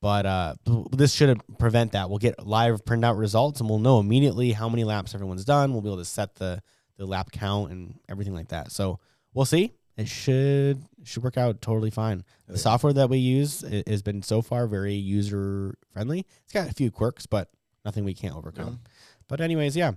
[0.01, 0.55] but uh,
[0.93, 2.09] this should prevent that.
[2.11, 5.73] We'll get live printout results, and we'll know immediately how many laps everyone's done.
[5.73, 6.63] We'll be able to set the
[6.97, 8.71] the lap count and everything like that.
[8.71, 8.99] So
[9.33, 9.73] we'll see.
[9.97, 12.25] It should should work out totally fine.
[12.49, 16.27] Oh, The software that we use i- has been so far very user friendly.
[16.45, 17.49] It's got a few quirks, but
[17.85, 18.81] nothing we can't overcome.
[19.29, 19.93] But anyways, yeah.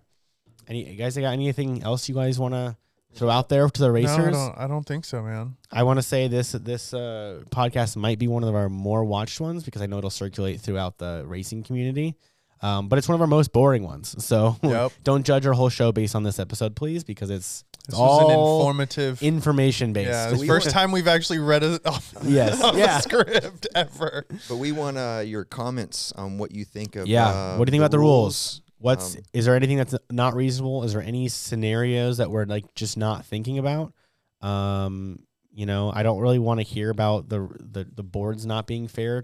[0.68, 2.76] Any you guys got anything else you guys want to
[3.16, 4.34] throw out there to the No, I racers?
[4.36, 5.56] don't, I don't think so, man.
[5.72, 9.40] I want to say this this uh, podcast might be one of our more watched
[9.40, 12.16] ones because I know it'll circulate throughout the racing community.
[12.60, 14.16] Um, but it's one of our most boring ones.
[14.26, 14.92] So Yep.
[15.04, 18.36] don't judge our whole show based on this episode, please, because it's This was an
[18.36, 19.22] all informative.
[19.22, 20.10] information based.
[20.10, 23.00] yeah, the first time we've actually read a, off, Yes, off a yeah.
[23.00, 24.26] script ever.
[24.50, 27.06] But we want uh, your comments on what you think of.
[27.08, 27.28] Yeah.
[27.28, 28.62] uh, what do you think about the rules?
[28.80, 30.84] What's Um, is there anything that's not reasonable?
[30.84, 33.94] Is there any scenarios that we're like just not thinking about?
[34.42, 35.20] Um,
[35.52, 38.88] you know, I don't really want to hear about the the the boards not being
[38.88, 39.24] fair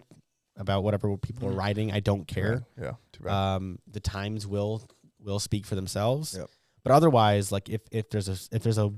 [0.58, 1.92] about whatever people are writing.
[1.92, 2.64] I don't care.
[2.82, 2.94] Yeah,
[3.56, 4.82] um, the times will
[5.20, 6.36] will speak for themselves.
[6.38, 6.50] Yep.
[6.84, 8.92] But otherwise, like if if there's a if there's a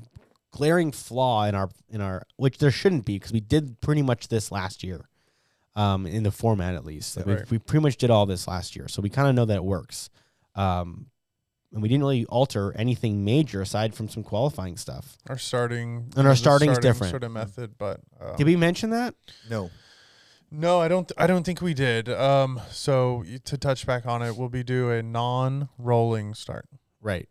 [0.52, 4.30] glaring flaw in our in our which there shouldn't be because we did pretty much
[4.30, 5.10] this last year,
[5.76, 7.18] um, in the format at least.
[7.18, 7.52] Like Right.
[7.52, 9.58] we we pretty much did all this last year, so we kind of know that
[9.58, 10.10] it works.
[10.56, 11.08] Um,
[11.74, 15.18] and we didn't really alter anything major aside from some qualifying stuff.
[15.28, 17.12] our starting and our the starting's starting different.
[17.12, 19.14] sort of method, but uh, Did we mention that?
[19.50, 19.70] No.
[20.50, 21.12] no, I don't.
[21.18, 22.08] I don't think we did.
[22.08, 26.68] Um, so to touch back on it, we'll be do a non-rolling start.
[27.02, 27.28] Right.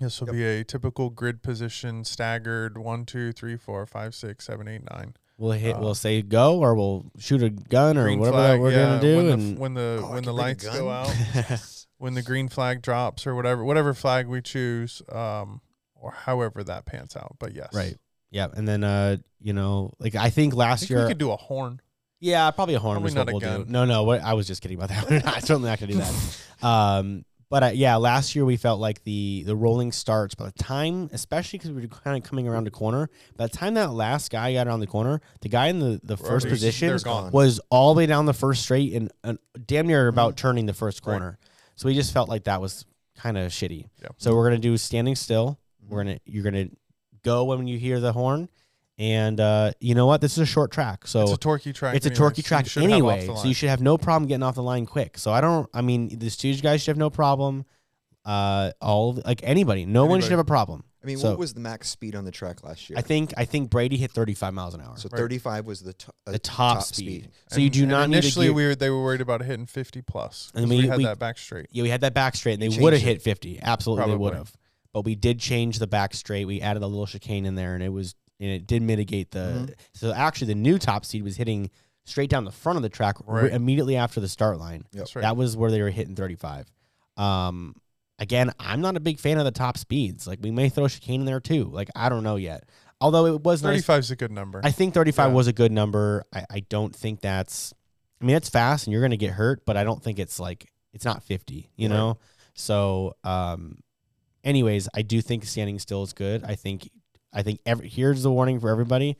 [0.00, 0.34] This will Yep.
[0.36, 5.14] be a typical grid position, staggered one, two, three, four, five, six, seven, eight, nine.
[5.38, 5.76] We'll hit.
[5.76, 9.00] Uh, we'll say go, or we'll shoot a gun, or whatever flag, we're yeah, gonna
[9.00, 9.16] do.
[9.16, 11.14] when the, and f- when the Oh, when the can bring a lights go out,
[11.98, 15.60] when the green flag drops, or whatever whatever flag we choose, um,
[15.94, 17.36] or however that pans out.
[17.38, 17.96] But yes, Right.
[18.30, 21.18] Yeah, and then uh, you know, like I think I last think year, we could
[21.18, 21.80] do a horn.
[22.20, 23.64] yeah, probably a horn Probably not a we'll gun.
[23.64, 23.70] do.
[23.70, 25.08] No, no, what, I was just kidding about that.
[25.08, 26.38] We're not, certainly not gonna do that.
[26.66, 30.34] um, but uh, yeah, last year we felt like the the rolling starts.
[30.34, 33.56] By the time, especially because we were kind of coming around the corner, by the
[33.56, 36.90] time that last guy got around the corner, the guy in the the first position
[37.32, 40.36] was all the way down the first straight and, and damn near about Mm-hmm.
[40.48, 41.38] turning the first corner.
[41.78, 42.84] So we just felt like that was
[43.16, 43.88] kind of shitty.
[44.02, 44.08] Yeah.
[44.16, 45.60] So we're gonna do standing still.
[45.88, 46.70] We're gonna you're gonna
[47.22, 48.48] go when you hear the horn,
[48.98, 50.20] and uh, you know what?
[50.20, 51.94] This is a short track, so it's a torquey track.
[51.94, 53.26] it's a torquey so track have anyway.
[53.26, 55.18] So you should have no problem getting off the line quick.
[55.18, 55.70] So I don't.
[55.72, 57.64] I mean, the two guys should have no problem.
[58.24, 60.82] Uh, all like anybody, no one should have a problem.
[61.02, 62.98] I mean, So- what was the max speed on the track last year?
[62.98, 64.96] I think I think Brady hit 35 miles an hour.
[64.96, 65.08] so.
[65.12, 65.18] Right.
[65.18, 67.28] 35 was the, to- uh, the top, speed.
[67.48, 69.20] So And- you do and not need to initially gear- we were they were worried
[69.20, 70.50] about hitting 50 plus.
[70.54, 71.66] And 'cause we- we, had we- that back straight.
[71.70, 73.60] Yeah, we had that back straight, and they would have hit 50.
[73.62, 74.52] Absolutely, they would have.
[74.92, 76.46] But we did change the back straight.
[76.46, 79.68] We added a little chicane in there, and it was and it did mitigate the.
[79.68, 79.74] Mhm.
[79.94, 81.70] So actually, the new top speed was hitting
[82.04, 83.52] straight down the front of the track r- Right.
[83.52, 84.84] immediately after the start line.
[84.92, 84.92] Yep.
[84.92, 85.22] That's right.
[85.22, 86.66] That was where they were hitting 35.
[87.16, 87.74] Um,
[88.18, 90.26] again, I'm not a big fan of the top speeds.
[90.26, 91.64] Like we may throw chicane in there too.
[91.64, 92.68] Like I don't know yet.
[93.00, 94.60] Although it was nice 35 is a good number.
[94.64, 95.34] I think 35 Yeah.
[95.34, 96.24] was a good number.
[96.32, 97.72] I, I don't think that's.
[98.20, 100.40] I mean, it's fast and you're going to get hurt, but I don't think it's
[100.40, 101.70] like it's not 50.
[101.76, 101.94] You Right.
[101.94, 102.18] know.
[102.54, 103.78] So, um,
[104.42, 106.42] anyways, I do think standing still is good.
[106.44, 106.90] I think
[107.32, 109.16] I think every here's the warning for everybody: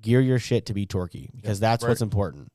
[0.00, 2.50] gear your shit to be torquey because that's what's important.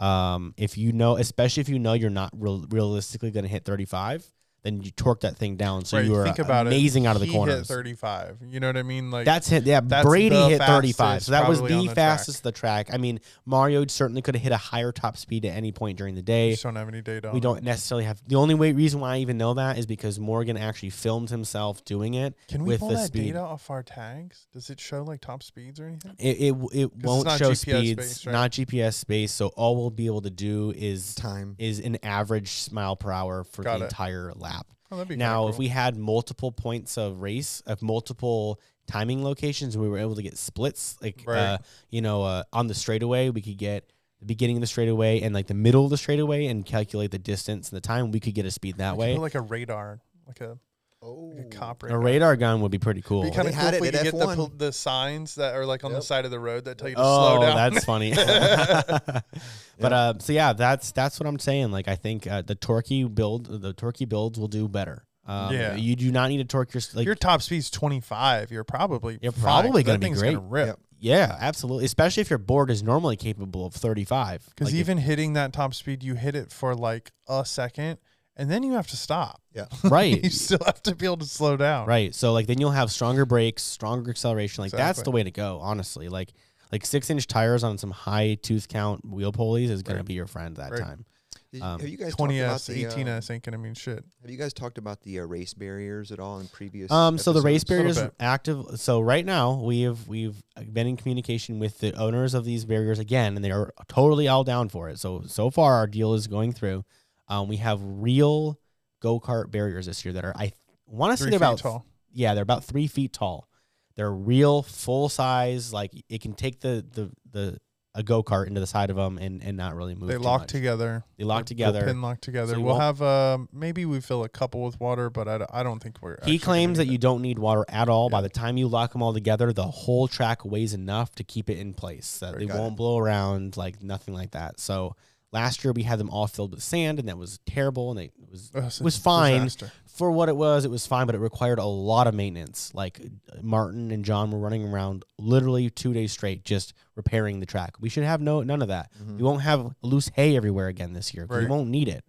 [0.00, 3.64] Um, if you know, especially if you know you're not real, realistically going to hit
[3.64, 4.24] 35,
[4.62, 7.06] then you torque that thing down so right, you are think about amazing it.
[7.06, 7.58] out of the he corners.
[7.60, 8.38] Hit 35.
[8.48, 9.10] You know what I mean?
[9.10, 9.64] Like That's hit.
[9.64, 11.22] Yeah, that's Brady hit 35.
[11.22, 12.88] So that was the the fastest of the track.
[12.92, 16.14] I mean, Mario certainly could have hit a higher top speed at any point during
[16.14, 16.50] the we day.
[16.52, 17.30] just don't have any data.
[17.32, 18.20] We don't necessarily have.
[18.26, 21.84] The only way reason why I even know that is because Morgan actually filmed himself
[21.84, 22.34] doing it.
[22.48, 23.26] Can we with pull the that speed.
[23.26, 24.46] data off our tags?
[24.52, 26.14] Does it show like top speeds or anything?
[26.18, 28.32] It it, it won't show GPS speeds, based, right?
[28.32, 29.32] not GPS space.
[29.32, 31.54] So all we'll be able to do is time.
[31.58, 33.88] is an average mile per hour for Got the it.
[33.88, 34.57] entire lap.
[34.90, 35.48] Oh, that'd be Now, cool.
[35.50, 40.22] if we had multiple points of race, of multiple timing locations, we were able to
[40.22, 41.38] get splits, like Right.
[41.38, 41.58] uh,
[41.90, 45.34] you know, uh, on the straightaway, we could get the beginning of the straightaway and
[45.34, 48.34] like the middle of the straightaway and calculate the distance and the time, we could
[48.34, 49.16] get a speed that way.
[49.16, 50.58] like a radar, like a,
[51.00, 52.00] Oh, like a cop A radar.
[52.00, 53.22] radar gun would be pretty cool.
[53.22, 54.58] Be kind They of had cool if it we could get the, F1.
[54.58, 57.00] the signs that are like on the side of the road that tell you to
[57.04, 57.72] oh, slow down.
[57.72, 58.12] that's funny.
[59.78, 61.70] but uh, so yeah, that's that's what I'm saying.
[61.70, 65.04] Like I think uh, the Torquey build, the Torquey builds will do better.
[65.26, 65.76] Um, Yeah.
[65.76, 69.18] you do not need to torque your if like your top speed's 25, you're probably
[69.20, 70.34] You're fine, probably 'cause gonna that be great.
[70.34, 70.66] Gonna rip.
[70.68, 70.78] Yep.
[71.00, 71.84] yeah, absolutely.
[71.84, 74.46] Especially if your board is normally capable of 35.
[74.48, 77.98] Because Like, if- even hitting that top speed, you hit it for like a second,
[78.38, 79.42] and then you have to stop.
[79.54, 79.66] Yeah.
[79.84, 81.86] right, you still have to be able to slow down.
[81.86, 82.14] Right.
[82.14, 84.62] So like then you'll have stronger brakes, stronger acceleration.
[84.62, 86.08] Like that's the way to go, honestly.
[86.08, 86.32] Like
[86.72, 90.06] like six inch tires on some high tooth count wheel pulleys is gonna Right.
[90.06, 90.80] be your friend that Right.
[90.80, 91.04] time.
[91.50, 94.00] Did- Um, have you guys talked about 20s, the, 18s ain't gonna mean shit.
[94.00, 96.90] uh, have you guys talked about the uh, race barriers at all in previous?
[96.92, 101.58] Um so the race barriers active so right now we have we've been in communication
[101.58, 104.98] with the owners of these barriers again and they are totally all down for it.
[104.98, 106.84] So so far our deal is going through.
[107.28, 108.58] Um we have real
[109.00, 110.52] go-kart barriers this year that are I
[110.86, 111.86] want to say they're about tall.
[112.12, 113.48] yeah, they're about three feet tall.
[113.96, 115.72] They're real full size.
[115.72, 117.58] Like it can take the the the
[117.94, 120.08] a go kart into the side of them and and not really move.
[120.08, 120.50] They lock much.
[120.50, 121.04] together.
[121.16, 121.84] They lock They're together.
[121.84, 122.54] Pin lock together.
[122.54, 125.80] So we'll have uh, maybe we fill a couple with water, but I, I don't
[125.82, 126.18] think we're.
[126.24, 128.08] He claims that you don't need water at all.
[128.08, 131.50] By the time you lock them all together, the whole track weighs enough to keep
[131.50, 132.18] it in place.
[132.20, 132.76] That Right, they won't it.
[132.76, 134.60] blow around, like nothing like that.
[134.60, 134.94] So
[135.32, 137.90] last year we had them all filled with sand, and that was terrible.
[137.90, 139.44] And they, it was it's was fine.
[139.44, 139.70] disaster.
[139.86, 142.70] for what it was, it was fine, but it required a lot of maintenance.
[142.74, 143.00] Like
[143.42, 147.74] Martin and John were running around literally two days straight just repairing the track.
[147.80, 148.90] We should have no none of that.
[149.02, 149.16] Mhm.
[149.16, 151.26] We won't have loose hay everywhere again this year.
[151.26, 152.04] 'cause We won't need it.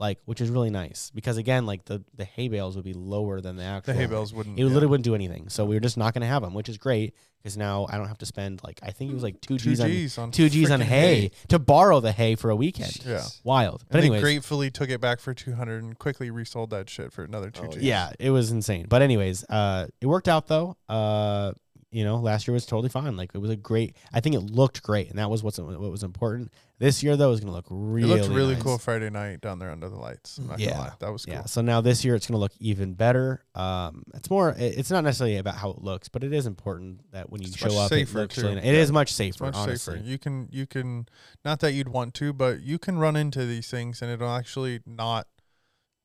[0.00, 3.40] Like, which is really nice because again, like the the hay bales would be lower
[3.40, 3.94] than the actual.
[3.94, 4.58] The hay bales wouldn't.
[4.58, 4.66] It yeah.
[4.66, 5.48] literally wouldn't do anything.
[5.48, 7.14] So we were just not going to have them, which is great
[7.44, 9.70] because now I don't have to spend like I think it was like two two
[9.70, 12.56] G's on G's on two G's on frickin' hay, to borrow the hay for a
[12.56, 13.04] weekend.
[13.04, 13.22] Yeah.
[13.44, 13.84] Wild.
[13.88, 17.12] But And anyways, they gratefully took it back for 200 and quickly resold that shit
[17.12, 17.82] for another two Oh, G's.
[17.82, 18.86] Yeah, it was insane.
[18.88, 20.76] But anyways, uh, it worked out though.
[20.88, 21.52] Uh,
[21.94, 23.16] you know, last year was totally fine.
[23.16, 23.96] Like it was a great.
[24.12, 26.52] I think it looked great, and that was what's what was important.
[26.80, 28.18] This year though is going to look really.
[28.18, 28.62] It looked really nice.
[28.64, 30.38] cool Friday night down there under the lights.
[30.38, 30.90] I'm not gonna Yeah.
[30.98, 31.34] That was cool.
[31.34, 31.44] Yeah.
[31.44, 33.44] So now this year it's going to look even better.
[33.54, 34.50] Um, it's more.
[34.50, 37.48] it- It's not necessarily about how it looks, but it is important that when you
[37.48, 38.56] It's show up, safer, it looks really.
[38.58, 38.92] It is Yeah.
[38.94, 39.44] much It's safer.
[39.44, 39.94] much honestly.
[39.98, 40.04] safer.
[40.04, 41.06] You can you can
[41.44, 44.80] not that you'd want to, but you can run into these things and it'll actually
[44.84, 45.28] not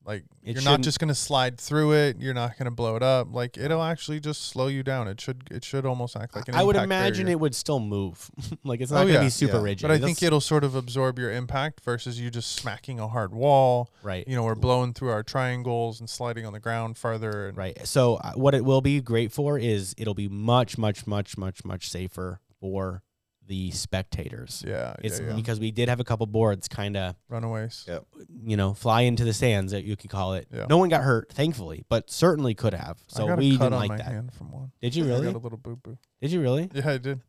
[0.05, 2.17] like It you're not just gonna slide through it.
[2.19, 3.27] You're not gonna blow it up.
[3.31, 5.07] Like it'll actually just slow you down.
[5.07, 7.35] It should it should almost act like an I would imagine barrier.
[7.37, 8.31] it would still move.
[8.63, 9.63] like it's Oh, not going to yeah, be super yeah.
[9.63, 9.81] rigid.
[9.83, 13.33] But I think it'll sort of absorb your impact versus you just smacking a hard
[13.33, 13.89] wall.
[14.01, 14.27] right.
[14.27, 17.47] You know, we're blowing through our triangles and sliding on the ground farther.
[17.49, 17.85] And Right.
[17.87, 21.63] So uh, what it will be great for is it'll be much, much, much, much,
[21.63, 23.03] much safer for
[23.49, 24.63] the spectators.
[24.65, 25.33] Yeah, It's yeah, yeah.
[25.35, 27.83] because we did have a couple boards kind of, Runaways.
[27.87, 27.99] Yeah.
[28.45, 30.47] you know, fly into the sands that you could call it.
[30.53, 30.67] Yeah.
[30.69, 32.97] No one got hurt, thankfully, but certainly could have.
[33.13, 34.05] I So got we a cut didn't on like my that.
[34.05, 34.71] hand from one.
[34.81, 35.25] Did you I really?
[35.25, 35.97] got a little boo boo.
[36.21, 36.69] Did you really?
[36.73, 37.19] Yeah, I did.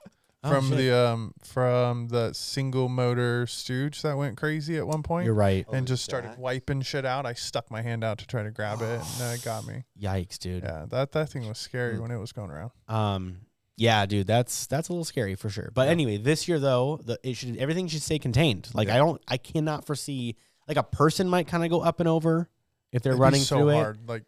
[0.43, 0.79] Oh, from shit.
[0.79, 5.67] the um from the single motor stooge that went crazy at one point You're right.
[5.69, 6.39] Oh, and just started that?
[6.39, 7.27] wiping shit out.
[7.27, 9.85] I stuck my hand out to try to grab it and it got me.
[10.01, 10.63] Yikes, dude.
[10.63, 12.01] Yeah, that that thing was scary Mm.
[12.01, 12.71] when it was going around.
[12.89, 13.41] Um,
[13.81, 15.71] yeah, dude, that's that's a little scary for sure.
[15.75, 15.93] But Yeah.
[15.93, 18.69] anyway, this year though, the it should everything should stay contained.
[18.75, 18.95] Like Yeah.
[18.97, 20.37] I don't, I cannot foresee
[20.69, 22.49] like a person might kind of go up and over
[22.93, 23.97] if they're It'd running so through it.
[24.07, 24.25] Like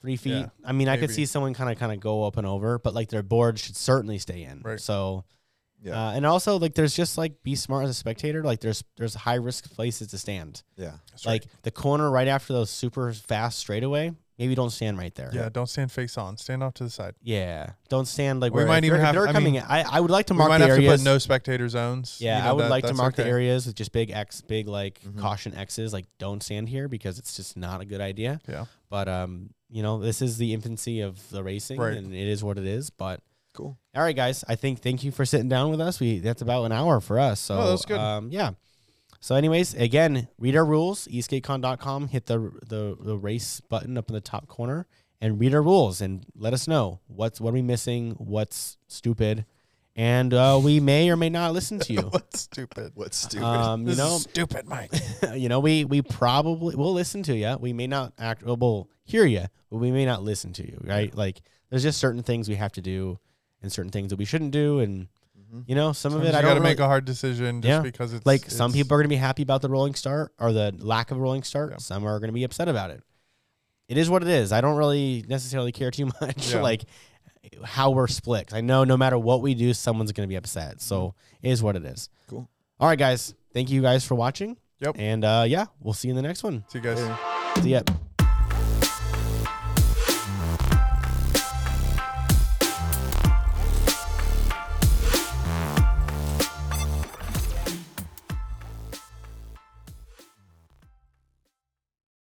[0.00, 0.30] three feet.
[0.40, 2.78] Yeah, I mean, I could see someone kind of kind of go up and over,
[2.78, 4.60] but like their board should certainly stay in.
[4.62, 4.80] Right.
[4.80, 5.24] So,
[5.82, 6.08] Yeah.
[6.08, 8.42] uh, and also like there's just like be smart as a spectator.
[8.42, 10.62] Like there's there's high risk places to stand.
[10.76, 10.92] yeah.
[11.10, 14.12] that's like the corner right after those super fast straightaway.
[14.38, 15.30] Maybe don't stand right there.
[15.32, 16.36] yeah, don't stand face on.
[16.36, 17.14] Stand off to the side.
[17.22, 17.70] Yeah.
[17.88, 19.54] Don't stand like We where might even they're- have- they're I coming.
[19.54, 20.48] mean, I I would like to mark.
[20.48, 21.00] we mark might the have areas.
[21.02, 22.16] to put no spectator zones.
[22.20, 24.10] Yeah, You know, I would that- like to that's mark the areas with just big
[24.10, 25.20] X, big like Mhm.
[25.20, 25.92] caution X's.
[25.92, 28.40] Like don't stand here because it's just not a good idea.
[28.48, 28.64] Yeah.
[28.90, 31.96] But um, you know, this is the infancy of the racing, Right.
[31.96, 32.90] and it is what it is.
[32.90, 33.20] But
[33.52, 33.78] Cool.
[33.94, 36.00] all right, guys, I think thank you for sitting down with us.
[36.00, 37.38] We that's about an hour for us.
[37.38, 37.98] So Oh, that's good.
[37.98, 38.50] Um, yeah.
[39.24, 41.08] So, anyways, again, read our rules.
[41.08, 42.08] esk8con.com.
[42.08, 44.86] Hit the the the race button up in the top corner
[45.18, 49.46] and read our rules and let us know what's what are we missing, what's stupid,
[49.96, 52.00] and uh, we may or may not listen to you.
[52.10, 52.92] What's stupid?
[52.96, 53.46] What's stupid?
[53.46, 54.92] Um, you This is know, stupid, Mike.
[55.34, 57.56] you know, we we probably will listen to you.
[57.58, 60.78] We may not act, Well, we'll hear you, but we may not listen to you.
[60.84, 61.14] Right?
[61.14, 63.18] Like, there's just certain things we have to do,
[63.62, 65.08] and certain things that we shouldn't do, and.
[65.66, 67.04] You know, some Sometimes of it you I got don't to really, make a hard
[67.04, 67.80] decision just Yeah.
[67.80, 68.50] because it's like.
[68.50, 71.16] Some it's- people are gonna be happy about the rolling start or the lack of
[71.18, 71.70] a rolling start.
[71.72, 71.76] Yeah.
[71.78, 73.02] Some are gonna be upset about it.
[73.88, 74.50] It is what it is.
[74.52, 76.52] I don't really necessarily care too much.
[76.52, 76.60] Yeah.
[76.62, 76.84] like
[77.62, 78.46] how we're split.
[78.48, 80.80] 'Cause I know no matter what we do, someone's gonna be upset.
[80.80, 82.08] So it is what it is.
[82.28, 82.48] Cool.
[82.80, 83.34] All right, guys.
[83.52, 84.56] thank you guys for watching.
[84.80, 84.96] Yep.
[84.98, 86.64] And uh, yeah, we'll see you in the next one.
[86.68, 86.98] See you guys.
[87.62, 87.82] See ya.